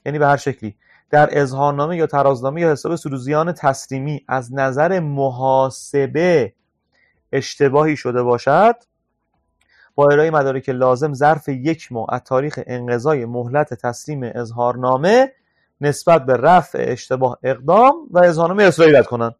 یعنی 0.05 0.19
به 0.19 0.27
هر 0.27 0.37
شکلی 0.37 0.75
در 1.09 1.29
اظهارنامه 1.41 1.97
یا 1.97 2.07
ترازنامه 2.07 2.61
یا 2.61 2.71
حساب 2.71 2.95
سروزیان 2.95 3.51
تسلیمی 3.51 4.25
از 4.27 4.53
نظر 4.53 4.99
محاسبه 4.99 6.53
اشتباهی 7.31 7.97
شده 7.97 8.23
باشد 8.23 8.75
با 9.95 10.09
ارائه 10.11 10.31
مدارک 10.31 10.69
لازم 10.69 11.13
ظرف 11.13 11.49
یک 11.49 11.91
ماه 11.91 12.07
از 12.09 12.21
تاریخ 12.21 12.59
انقضای 12.67 13.25
مهلت 13.25 13.73
تسلیم 13.73 14.31
اظهارنامه 14.35 15.31
نسبت 15.81 16.25
به 16.25 16.37
رفع 16.37 16.85
اشتباه 16.87 17.37
اقدام 17.43 17.95
و 18.11 18.19
اظهارنامه 18.19 18.63
اصلاحی 18.63 18.91
رد 18.91 19.05
کنند. 19.05 19.35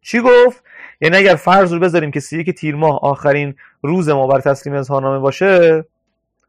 چی 0.00 0.20
گفت؟ 0.20 0.64
یعنی 1.00 1.16
اگر 1.16 1.34
فرض 1.34 1.72
رو 1.72 1.80
بذاریم 1.80 2.10
که 2.10 2.20
سی 2.20 2.38
یک 2.38 2.50
تیر 2.50 2.74
ماه 2.74 2.98
آخرین 3.02 3.54
روز 3.82 4.08
ما 4.08 4.26
بر 4.26 4.40
تسلیم 4.40 4.74
اظهارنامه 4.74 5.18
باشه 5.18 5.84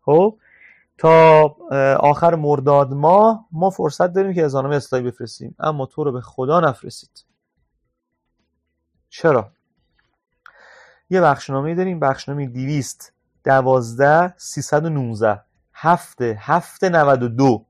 خب 0.06 0.38
تا 0.98 1.44
آخر 2.00 2.36
مرداد 2.36 2.94
ماه 2.94 3.48
ما 3.52 3.70
فرصت 3.70 4.14
داریم 4.14 4.34
که 4.34 4.46
اظهارنامه 4.46 4.76
اصلاحی 4.76 5.06
بفرستیم. 5.06 5.56
اما 5.60 5.86
تو 5.86 6.04
رو 6.04 6.12
به 6.12 6.22
خدا 6.22 6.60
نفرستید. 6.60 7.26
چرا؟ 9.10 9.52
یه 11.10 11.22
بخشنامه 11.22 11.76
داریم. 11.76 12.00
بخشنامه 12.00 12.48
200 12.48 13.14
12 13.44 14.34
319 14.38 15.42
هفته 15.74 16.38
هفته 16.40 16.90
92 16.90 17.66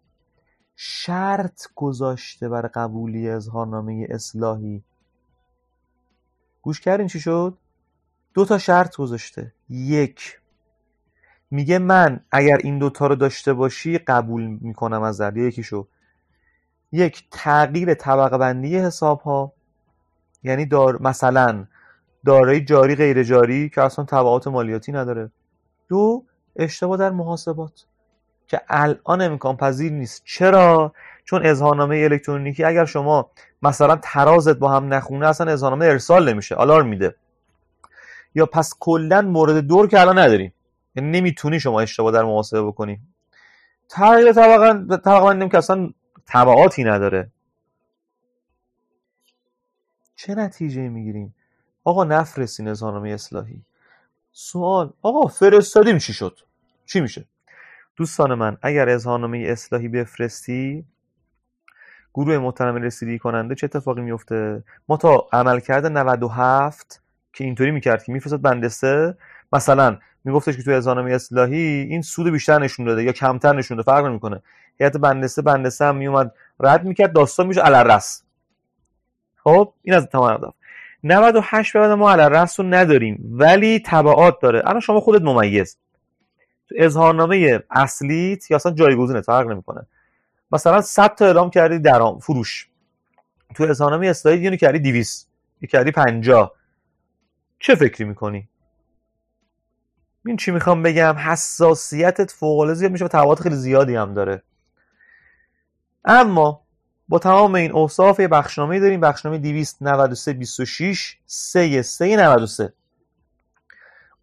شرط 0.76 1.62
گذاشته 1.76 2.50
بر 2.50 2.68
قبولی 2.68 3.30
اظهارنامه 3.30 4.08
اصلاحی. 4.10 4.84
گوش 6.62 6.82
کردین 6.82 7.08
چی 7.08 7.20
شد؟ 7.20 7.58
دو 8.34 8.46
تا 8.46 8.58
شرط 8.58 8.96
گذاشته. 8.96 9.54
یک 9.70 10.40
میگه 11.52 11.80
من 11.80 12.20
اگر 12.32 12.58
این 12.58 12.80
دوتا 12.80 13.08
رو 13.08 13.16
داشته 13.16 13.54
باشی 13.54 13.98
قبول 13.98 14.58
می‌کنم 14.62 15.04
از 15.04 15.22
در. 15.22 15.38
یکیشو. 15.38 15.88
یک 16.92 17.24
تغییر 17.32 17.94
طبقه 17.94 18.38
بندی 18.38 18.78
حساب 18.78 19.22
ها 19.22 19.54
یعنی 20.44 20.66
دار 20.66 21.02
مثلا 21.02 21.66
دارایی 22.26 22.62
جاری 22.62 22.96
غیر 22.96 23.24
جاری 23.24 23.70
که 23.70 23.82
اصلا 23.82 24.06
تبعات 24.06 24.48
مالیاتی 24.48 24.92
نداره. 24.92 25.32
دو 25.90 26.24
اشتباه 26.56 26.98
در 26.98 27.10
محاسبات. 27.10 27.86
که 28.48 28.62
الان 28.70 29.22
امکان 29.22 29.58
پذیر 29.58 29.92
نیست. 29.92 30.22
چرا؟ 30.26 30.94
چون 31.24 31.46
اظهارنامه 31.46 31.98
الکترونیکی 31.98 32.64
اگر 32.64 32.86
شما 32.86 33.32
مثلا 33.62 34.00
ترازت 34.02 34.58
با 34.58 34.72
هم 34.72 34.94
نخونه 34.94 35.28
اصلا 35.28 35.52
اظهارنامه 35.52 35.86
ارسال 35.86 36.30
نمیشه. 36.30 36.56
آلارم 36.56 36.88
میده. 36.88 37.16
یا 38.36 38.46
پس 38.46 38.74
کلا 38.80 39.22
مورد 39.22 39.58
دور 39.58 39.88
که 39.88 40.02
الان 40.02 40.20
نداریم. 40.20 40.54
یعنی 40.96 41.20
نمی‌تونی 41.20 41.60
شما 41.60 41.82
اشتباه 41.82 42.12
در 42.12 42.24
محاسبه 42.24 42.64
بکنی. 42.64 43.02
تغییر 43.90 44.34
طبقه 44.34 44.98
طبقه 44.98 45.50
که 45.50 45.58
اصلا 45.58 45.90
تبعاتی 46.26 46.84
نداره. 46.84 47.32
چه 50.16 50.36
نتیجه 50.36 50.90
می‌گیریم؟ 50.90 51.36
آقا 51.84 52.04
نفرستین 52.04 52.68
اظهارنامه 52.68 53.10
اصلاحی. 53.10 53.62
سوال 54.32 54.94
آقا 55.02 55.28
فرستادیم 55.28 55.98
چی 55.98 56.14
شد؟ 56.14 56.40
چی 56.86 57.02
میشه؟ 57.02 57.26
دوستان 57.96 58.34
من 58.34 58.58
اگر 58.62 58.90
اظهارنامه 58.90 59.38
اصلاحی 59.38 59.88
بفرستی 59.88 60.86
گروه 62.14 62.38
محترم 62.38 62.76
رسیدگی 62.76 63.20
کننده 63.20 63.56
چه 63.56 63.66
اتفاقی 63.66 64.02
میفته 64.02 64.64
ما 64.88 64.98
تا 64.98 65.28
عملکرد 65.34 65.86
97 65.86 67.02
که 67.34 67.44
اینطوری 67.44 67.72
می‌کرد 67.72 68.04
که 68.04 68.12
میفرستاد 68.12 68.42
بندسته 68.42 69.18
مثلا 69.54 70.00
میگفتش 70.26 70.58
که 70.58 70.64
توی 70.64 70.74
اظهارنامه 70.74 71.12
اصلاحی 71.12 71.58
این 71.62 72.02
سود 72.02 72.32
بیشتر 72.32 72.60
نشون 72.60 72.86
داده 72.86 73.04
یا 73.04 73.12
کمتر 73.12 73.54
نشون 73.54 73.78
داده 73.78 73.92
فرق 73.92 74.06
نمی‌کنه. 74.06 74.42
هیئت 74.80 74.98
بندسته 74.98 75.42
بندسته 75.42 75.86
هم 75.86 75.96
میومد 75.96 76.32
رد 76.60 76.84
می‌کرد 76.86 77.14
داستان 77.14 77.48
میشه 77.48 77.62
علرس 77.62 78.24
خب 79.44 79.74
این 79.82 79.96
از 79.96 80.08
تمام 80.08 80.34
اهداف. 80.34 80.54
98 81.04 81.78
بعد 81.78 81.92
ما 81.92 82.12
علرس 82.12 82.60
رو 82.60 82.66
نداریم 82.66 83.30
ولی 83.32 83.84
تبعات 83.86 84.42
داره. 84.42 84.62
الان 84.66 84.80
شما 84.80 85.00
خودت 85.00 85.22
ممیز. 85.22 85.78
تو 86.70 86.76
اظهارنامه 86.78 87.64
اصلیت 87.72 88.52
یا 88.52 88.56
اصلا 88.56 88.72
جایگزینه 88.72 89.22
فرق 89.22 89.48
نمی‌کنه. 89.48 89.86
مثلا 90.52 90.82
100 90.82 91.16
تا 91.16 91.26
اعلام 91.26 91.50
کردی 91.50 91.80
درام 91.80 92.20
فروش. 92.20 92.68
تو 93.56 93.64
اظهارنامه 93.64 94.08
اصلاحی 94.08 94.40
یعنی 94.40 94.58
کردی 94.58 94.80
200 94.80 95.30
یه 95.62 95.68
کردی 95.68 95.92
50 95.92 96.52
چه 97.60 97.76
فکری 97.76 98.06
می‌کنی؟ 98.06 98.50
این 100.26 100.38
چی 100.38 100.52
می‌خوام 100.52 100.84
بگم؟ 100.84 101.16
حساسیتت 101.18 102.32
فوق 102.32 102.74
زیاد 102.74 102.92
میشه 102.92 103.06
و 103.06 103.08
تبعات 103.08 103.42
خیلی 103.42 103.56
زیادی 103.56 103.96
هم 103.96 104.14
داره. 104.14 104.44
اما 106.06 106.62
با 107.10 107.20
تمام 107.20 107.56
این 107.56 107.72
اوصاف 107.72 108.20
یه 108.20 108.28
بخشنامه 108.28 108.80
داریم 108.80 109.02
بخشنامه 109.02 109.38
293 109.38 110.34
26 110.34 111.18
3 111.26 111.82
3 111.82 112.16
93 112.16 112.74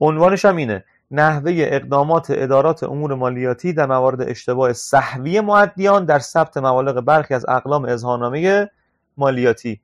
عنوانش 0.00 0.44
هم 0.44 0.56
اینه 0.56 0.84
نحوه 1.10 1.52
اقدامات 1.56 2.26
ادارات 2.30 2.82
امور 2.82 3.14
مالیاتی 3.14 3.72
در 3.72 3.86
موارد 3.86 4.20
اشتباه 4.20 4.72
صحوی 4.72 5.40
معدیان 5.40 6.04
در 6.04 6.18
ثبت 6.18 6.56
مبالغ 6.56 7.00
برخی 7.00 7.34
از 7.34 7.44
اقلام 7.48 7.84
اظهارنامه 7.84 8.70
مالیاتی. 9.16 9.80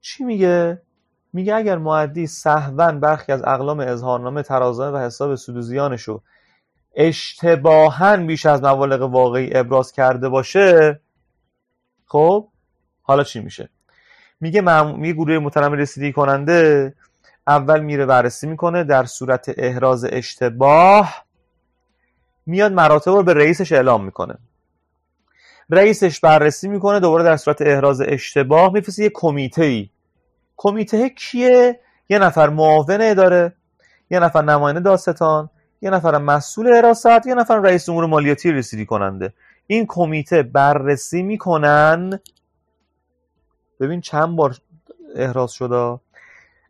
چی 0.00 0.24
میگه؟ 0.24 0.82
میگه 1.32 1.54
اگر 1.54 1.78
معدی 1.78 2.26
سهوا 2.26 2.92
برخی 2.92 3.32
از 3.32 3.42
اقلام 3.44 3.80
اظهارنامه 3.80 4.42
ترازنامه 4.42 4.98
و 4.98 5.06
حساب 5.06 5.34
سود 5.34 5.60
زیانشو 5.60 6.22
اشتباها 6.94 8.16
بیش 8.16 8.46
از 8.46 8.62
مبالغ 8.62 9.02
واقعی 9.02 9.56
ابراز 9.56 9.92
کرده 9.92 10.28
باشه 10.28 11.00
خب 12.06 12.48
حالا 13.02 13.24
چی 13.24 13.40
میشه؟ 13.40 13.68
میگه 14.40 14.82
میگه 14.82 15.12
گروه 15.12 15.38
محترم 15.38 15.72
رسیدگی 15.72 16.12
کننده 16.12 16.94
اول 17.46 17.80
میره 17.80 18.06
بررسی 18.06 18.46
می‌کنه 18.46 18.84
در 18.84 19.04
صورت 19.04 19.54
احراز 19.56 20.04
اشتباه 20.04 21.24
میاد 22.46 22.72
مراتب 22.72 23.10
رو 23.10 23.22
به 23.22 23.34
رئیسش 23.34 23.72
اعلام 23.72 24.04
می‌کنه. 24.04 24.34
رئیسش 25.70 26.20
بررسی 26.20 26.68
می‌کنه 26.68 27.00
دوباره 27.00 27.24
در 27.24 27.36
صورت 27.36 27.62
احراز 27.62 28.00
اشتباه 28.00 28.72
میفرسته 28.72 29.02
یه 29.02 29.10
کمیته 29.14 29.64
ای 29.64 29.90
کمیته 30.58 31.08
کیه؟ 31.08 31.80
یه 32.08 32.18
نفر 32.18 32.48
معاون 32.48 33.00
اداره 33.00 33.52
یه 34.10 34.20
نفر 34.20 34.42
نماینده 34.42 34.80
داستان 34.80 35.50
یه 35.82 35.90
نفر 35.90 36.18
مسئول 36.18 36.76
حراست 36.76 37.26
یه 37.26 37.34
نفر 37.34 37.58
رئیس 37.60 37.88
امور 37.88 38.06
مالیاتی 38.06 38.52
رسیدگی 38.52 38.86
کننده. 38.86 39.32
این 39.66 39.86
کمیته 39.88 40.42
بررسی 40.42 41.22
می‌کنن. 41.22 42.18
ببین 43.80 44.00
چند 44.00 44.36
بار 44.36 44.56
احراز 45.16 45.52
شده. 45.52 46.00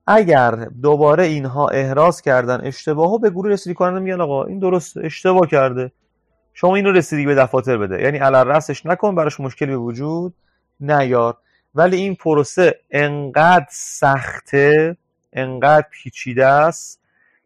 اگر 0.06 0.50
دوباره 0.82 1.24
اینها 1.24 1.68
احراز 1.68 2.22
کردن 2.22 2.60
اشتباهو 2.64 3.18
به 3.18 3.30
گروه 3.30 3.50
رسیدگی 3.50 3.74
کننده 3.74 4.00
میگن 4.00 4.20
آقا 4.20 4.44
این 4.44 4.58
درست 4.58 4.96
اشتباه 4.96 5.46
کرده. 5.46 5.92
شما 6.54 6.76
اینو 6.76 6.92
رسیدگی 6.92 7.26
به 7.26 7.34
دفاتر 7.34 7.76
بده. 7.78 8.02
یعنی 8.02 8.18
علل 8.18 8.60
نکن 8.84 9.14
براش 9.14 9.40
مشکلی 9.40 9.70
به 9.70 9.76
وجود 9.76 10.34
نیار. 10.80 11.36
ولی 11.74 11.96
این 11.96 12.14
پروسه 12.14 12.80
انقدر 12.90 13.66
سخته 13.70 14.96
انقدر 15.32 15.86
پیچیده 15.90 16.46
است 16.46 17.00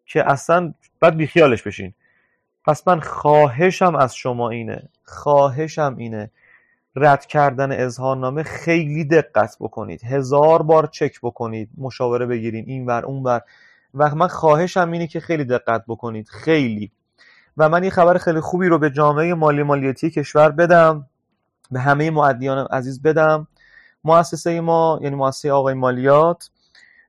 که 0.07 0.31
اصلا 0.31 0.75
باید 1.01 1.17
بیخیالش 1.17 1.63
بشین. 1.63 1.95
پس 2.67 2.89
من 2.89 3.01
خواهشم 3.01 3.95
از 3.95 4.17
شما 4.17 4.51
اینه 4.51 4.89
خواهشم 5.05 5.97
اینه 5.99 6.31
رد 6.97 7.27
کردن 7.27 7.73
اظهارنامه 7.73 8.43
خیلی 8.43 9.05
دقت 9.05 9.57
بکنید. 9.61 10.05
هزار 10.05 10.63
بار 10.63 10.87
چک 10.87 11.21
بکنید 11.23 11.69
مشاوره 11.79 12.27
بگیرین 12.27 12.65
این 12.67 12.87
ور 12.87 13.05
اون 13.05 13.23
ور. 13.23 13.41
و 13.95 14.15
من 14.15 14.29
خواهشم 14.29 14.91
اینه 14.91 15.07
که 15.07 15.21
خیلی 15.21 15.45
دقت 15.45 15.85
بکنید 15.89 16.29
خیلی. 16.29 16.93
و 17.57 17.69
من 17.69 17.83
این 17.83 17.91
خبر 17.91 18.19
خیلی 18.19 18.41
خوبی 18.41 18.67
رو 18.69 18.79
به 18.79 18.91
جامعه 18.91 19.35
مالی 19.35 19.63
مالیاتی 19.63 20.11
کشور 20.11 20.51
بدم 20.51 21.07
به 21.71 21.81
همه 21.81 22.11
معدیان 22.11 22.67
عزیز 22.67 23.03
بدم. 23.03 23.49
مؤسسه 24.05 24.61
ما 24.61 24.99
یعنی 25.03 25.17
مؤسسه 25.17 25.53
آقای 25.53 25.75
مالیات 25.75 26.51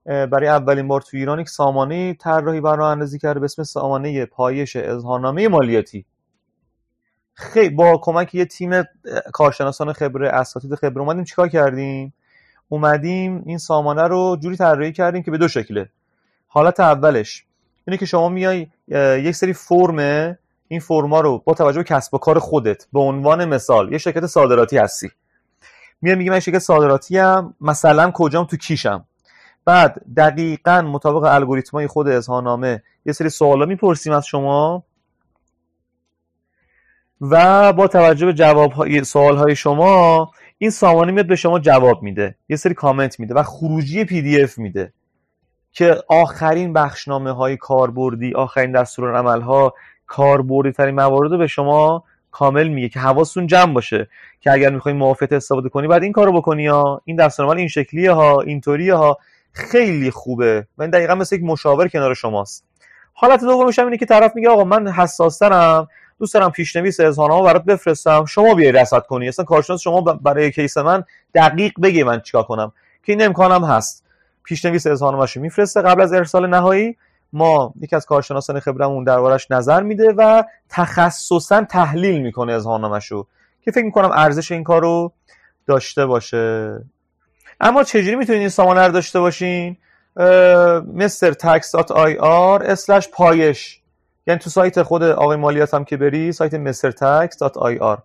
برای 0.06 0.47
اولین 0.47 0.88
بار 0.88 1.01
تو 1.01 1.17
ایران 1.17 1.39
یک 1.39 1.49
سامانه 1.49 2.13
طراحی 2.13 2.62
برنامه 2.62 2.91
اندازی 2.91 3.19
کرده 3.19 3.39
به 3.39 3.45
اسم 3.45 3.63
سامانه 3.63 4.25
پایش 4.25 4.75
اظهارنامه 4.75 5.47
مالیاتی. 5.47 6.06
خیلی 7.34 7.75
با 7.75 7.97
کمک 7.97 8.36
یه 8.36 8.45
تیم 8.45 8.84
کارشناسان 9.34 9.93
خبره 9.93 10.29
اساتید 10.29 10.75
خبره 10.75 10.99
اومدیم. 10.99 11.23
چیکار 11.23 11.47
کردیم؟ 11.47 12.13
اومدیم 12.69 13.43
این 13.45 13.58
سامانه 13.58 14.03
رو 14.03 14.38
جوری 14.39 14.58
طراحی 14.58 14.91
کردیم 14.91 15.23
که 15.23 15.32
به 15.32 15.38
دو 15.38 15.47
شکله. 15.47 15.89
حالت 16.47 16.79
اولش 16.79 17.45
اینه 17.88 17.97
که 17.97 18.06
شما 18.06 18.29
میای 18.29 18.67
یک 19.17 19.32
سری 19.32 19.53
فرم 19.53 20.38
این 20.67 20.79
فرما 20.79 21.21
رو 21.21 21.43
با 21.45 21.53
توجه 21.53 21.77
به 21.77 21.84
کسب 21.84 22.13
و 22.13 22.17
کار 22.17 22.39
خودت 22.39 22.88
به 22.93 22.99
عنوان 22.99 23.45
مثال 23.45 23.91
یه 23.91 23.97
شرکت 23.97 24.25
صادراتی 24.25 24.77
هستی. 24.77 25.12
میام 26.03 26.17
میگه 26.17 26.31
من 26.31 26.39
شرکت 26.39 26.59
صادراتی 26.59 27.17
هم 27.17 27.53
مثلا 27.61 28.11
کجام 28.11 28.45
تو 28.45 28.57
کیشم. 28.57 29.05
بعد 29.65 30.01
دقیقا 30.17 30.81
مطابق 30.81 31.23
الگوریتمای 31.23 31.87
خود 31.87 32.07
اظهارنامه 32.07 32.83
یه 33.05 33.13
سری 33.13 33.29
سوالا 33.29 33.65
می‌پرسیم 33.65 34.13
از 34.13 34.25
شما 34.25 34.83
و 37.21 37.73
با 37.73 37.87
توجه 37.87 38.25
به 38.25 38.33
جواب 38.33 38.71
های 38.71 39.03
سوال 39.03 39.37
های 39.37 39.55
شما 39.55 40.31
این 40.57 40.69
سامانه 40.69 41.11
میاد 41.11 41.27
به 41.27 41.35
شما 41.35 41.59
جواب 41.59 42.03
میده 42.03 42.35
یه 42.49 42.55
سری 42.55 42.73
کامنت 42.73 43.19
میده 43.19 43.33
و 43.33 43.43
خروجی 43.43 44.05
پی 44.05 44.21
دی 44.21 44.41
اف 44.41 44.57
میده 44.57 44.93
که 45.71 45.97
آخرین 46.07 46.73
بخشنامه 46.73 47.31
های 47.31 47.57
کاربردی 47.57 48.33
آخرین 48.33 48.71
دستور 48.71 49.15
عمل 49.15 49.41
ها 49.41 49.73
کاربردی 50.07 50.71
ترین 50.71 50.95
موارد 50.95 51.31
رو 51.31 51.37
به 51.37 51.47
شما 51.47 52.03
کامل 52.34 52.67
میگه 52.67 52.89
که 52.89 53.00
حواستون 53.00 53.48
جمع 53.48 53.74
باشه 53.74 54.08
که 54.41 54.52
اگر 54.52 54.69
می‌خواین 54.69 54.98
موافقت 54.98 55.34
استفاده 55.34 55.69
کنی 55.69 55.88
بعد 55.88 56.04
این 56.04 56.12
کارو 56.12 56.32
بکنی 56.32 56.67
ها. 56.67 57.02
این 57.06 57.15
دستورالعمل 57.15 57.60
این 57.60 57.67
شکلیه 57.67 58.12
ها 58.12 58.41
اینطوریه 58.41 58.93
ها. 58.96 59.17
خیلی 59.52 60.12
خوبه. 60.12 60.67
و 60.78 60.82
این 60.82 60.91
دقیقا 60.91 61.15
مثل 61.15 61.36
یک 61.36 61.43
مشاور 61.43 61.88
کنار 61.88 62.13
شماست. 62.13 62.65
حالت 63.13 63.41
دومش 63.41 63.80
اینه 63.80 63.98
که 63.98 64.06
طرف 64.06 64.36
میگه 64.36 64.50
آقا 64.50 64.63
من 64.63 64.88
حساسترم 64.88 65.88
دوست 66.19 66.34
دارم 66.34 66.52
پیشنویس 66.52 67.00
اظهارنامه 67.00 67.46
برات 67.46 67.63
بفرستم. 67.63 68.26
شما 68.26 68.54
بیای 68.54 68.72
رصد 68.72 69.02
کنی. 69.02 69.28
اصلا 69.28 69.46
کارشناس 69.46 69.82
شما 69.82 70.02
برای 70.02 70.52
کیس 70.52 70.78
من 70.78 71.04
دقیق 71.36 71.74
بگی 71.84 72.04
من 72.04 72.19
چیکار 72.22 72.43
کنم. 72.43 72.72
که 73.04 73.12
این 73.12 73.22
امکانم 73.22 73.63
هست. 73.63 74.06
پیشنویس 74.43 74.88
اظهارنامه‌شو 74.88 75.39
میفرسته 75.39 75.82
قبل 75.82 76.02
از 76.02 76.13
ارسال 76.13 76.50
نهایی. 76.50 76.98
ما 77.34 77.74
یکی 77.82 77.96
از 77.96 78.06
کارشناسان 78.06 78.60
خبره‌مون 78.60 79.03
دربارش 79.04 79.52
نظر 79.52 79.84
میده 79.84 80.13
و 80.17 80.43
تخصصا 80.69 81.63
تحلیل 81.63 82.22
می‌کنه 82.22 82.54
اظهارنامه‌شو 82.54 83.28
که 83.62 83.72
فکر 83.72 83.86
می‌کنم 83.86 84.12
ارزش 84.12 84.52
این 84.52 84.63
کارو 84.63 85.12
داشته 85.67 86.06
باشه. 86.06 86.78
اما 87.60 87.84
چجوری 87.84 88.15
می‌تونید 88.15 88.39
این 88.39 88.50
سامانه 88.50 88.86
رو 88.86 88.91
داشته 88.91 89.19
باشین؟ 89.19 89.78
Mister 90.95 91.32
Tax 91.32 91.75
IR 91.75 92.75
پایش. 93.13 93.80
یعنی 94.28 94.39
تو 94.39 94.50
سایت 94.50 94.82
خود 94.82 95.04
آقای 95.04 95.38
مالیات 95.38 95.74
هم 95.74 95.86
که 95.86 95.98
بری 95.98 96.32
سایت 96.32 96.54
Mister 96.53 96.91
Tax 96.91 97.41
IR 97.41 97.97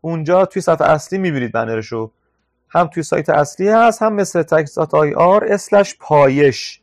اونجا 0.00 0.44
توی 0.44 0.62
صفحه 0.62 0.90
اصلی 0.90 1.18
می‌بینید 1.18 1.52
بنرشو. 1.52 2.10
هم 2.68 2.86
توی 2.86 3.02
سایت 3.02 3.30
اصلی 3.30 3.68
هست 3.68 4.02
هم 4.02 4.14
مستر 4.14 4.42
تکس 4.42 4.78
آی 4.78 5.14
آر 5.14 5.44
اسلش 5.44 5.96
پایش. 6.00 6.79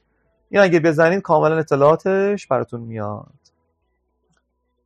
این 0.50 0.62
اگه 0.62 0.80
بزنید 0.80 1.22
کاملا 1.22 1.58
اطلاعاتش 1.58 2.48
براتون 2.48 2.82
میاد. 2.82 3.34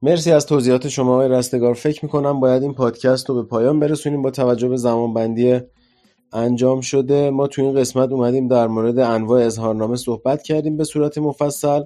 مرسی 0.02 0.32
از 0.32 0.46
توضیحات 0.46 0.88
شما 0.88 1.14
آقای 1.14 1.30
رستگار. 1.30 1.74
فکر 1.74 2.06
می‌کنم 2.06 2.40
باید 2.40 2.64
این 2.64 2.74
پادکست 2.74 3.30
رو 3.30 3.36
به 3.36 3.44
پایان 3.44 3.80
برسونیم 3.80 4.22
با 4.22 4.32
توجه 4.32 4.68
به 4.68 4.78
زمانبندی 4.78 5.60
انجام 6.34 6.82
شده. 6.82 7.30
ما 7.30 7.48
تو 7.48 7.62
این 7.62 7.76
قسمت 7.76 8.12
اومدیم 8.12 8.48
در 8.48 8.68
مورد 8.68 9.00
انواع 9.00 9.46
اظهارنامه 9.46 9.96
صحبت 9.96 10.44
کردیم 10.44 10.78
به 10.78 10.84
صورت 10.84 11.18
مفصل 11.18 11.84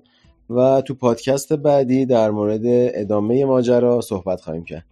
و 0.50 0.82
تو 0.82 0.94
پادکست 0.94 1.54
بعدی 1.54 2.06
در 2.06 2.32
مورد 2.32 2.62
ادامه 2.66 3.46
ماجرا 3.46 4.02
صحبت 4.02 4.42
خواهیم 4.42 4.64
کرد. 4.64 4.86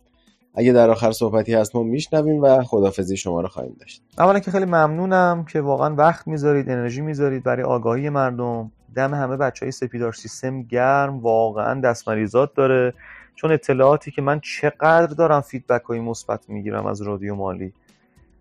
اگه 0.56 0.72
در 0.74 0.90
آخر 0.90 1.12
صحبتی 1.12 1.54
هست 1.54 1.76
ما 1.76 1.84
میشنویم 1.84 2.42
و 2.42 2.64
خدافزی 2.64 3.18
شما 3.18 3.42
رو 3.42 3.48
خواهیم 3.48 3.76
داشت. 3.80 4.02
اولا 4.18 4.40
که 4.40 4.52
خیلی 4.52 4.66
ممنونم 4.66 5.46
که 5.46 5.62
واقعا 5.62 5.96
وقت 5.96 6.28
می‌ذارید 6.28 6.70
انرژی 6.70 7.02
می‌ذارید 7.02 7.44
برای 7.44 7.64
آگاهی 7.64 8.10
مردم. 8.10 8.72
دم 8.96 9.14
همه 9.14 9.38
بچه 9.38 9.66
های 9.66 9.72
سپیدار 9.72 10.14
سیستم 10.14 10.62
گرم 10.62 11.20
واقعا 11.20 11.82
دستمریزات 11.82 12.54
داره. 12.54 12.94
چون 13.36 13.52
اطلاعاتی 13.52 14.12
که 14.12 14.22
من 14.22 14.40
چقدر 14.40 15.06
دارم 15.06 15.42
فیدبک 15.42 15.84
های 15.84 16.00
مثبت 16.00 16.50
می‌گیرم 16.50 16.86
از 16.86 17.02
رادیو 17.02 17.36
مالی. 17.36 17.74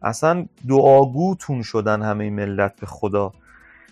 اصلا 0.02 0.46
دعاگوتون 0.68 1.62
شدن 1.62 2.02
همه 2.02 2.30
ملت 2.30 2.80
به 2.80 2.86
خدا. 2.86 3.32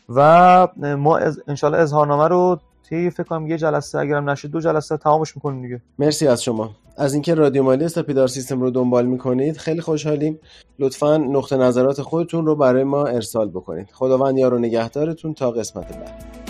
و 0.08 0.68
ما 0.78 1.18
از 1.18 1.42
انشالله 1.48 1.78
اظهارنامه 1.78 2.28
رو 2.28 2.60
طی 2.90 3.10
فکر 3.10 3.22
کنم 3.22 3.46
یه 3.46 3.58
جلسه 3.58 3.98
اگرم 3.98 4.30
نشه 4.30 4.48
دو 4.48 4.60
جلسه 4.60 4.96
تمامش 4.96 5.36
می‌کنیم 5.36 5.62
دیگه. 5.62 5.80
مرسی 5.98 6.26
از 6.26 6.42
شما. 6.42 6.70
از 6.96 7.12
اینکه 7.14 7.34
رادیو 7.34 7.62
مالی 7.62 7.88
سپیدار 7.88 8.28
سیستم 8.28 8.60
رو 8.60 8.70
دنبال 8.70 9.06
می‌کنید 9.06 9.56
خیلی 9.56 9.80
خوشحالیم. 9.80 10.38
لطفا 10.78 11.16
نقطه 11.16 11.56
نظرات 11.56 12.02
خودتون 12.02 12.46
رو 12.46 12.56
برای 12.56 12.84
ما 12.84 13.06
ارسال 13.06 13.48
بکنید. 13.48 13.88
خداوند 13.92 14.38
یار 14.38 14.54
و 14.54 14.58
نگهدارتون 14.58 15.34
تا 15.34 15.50
قسمت 15.50 15.88
بعد. 15.98 16.49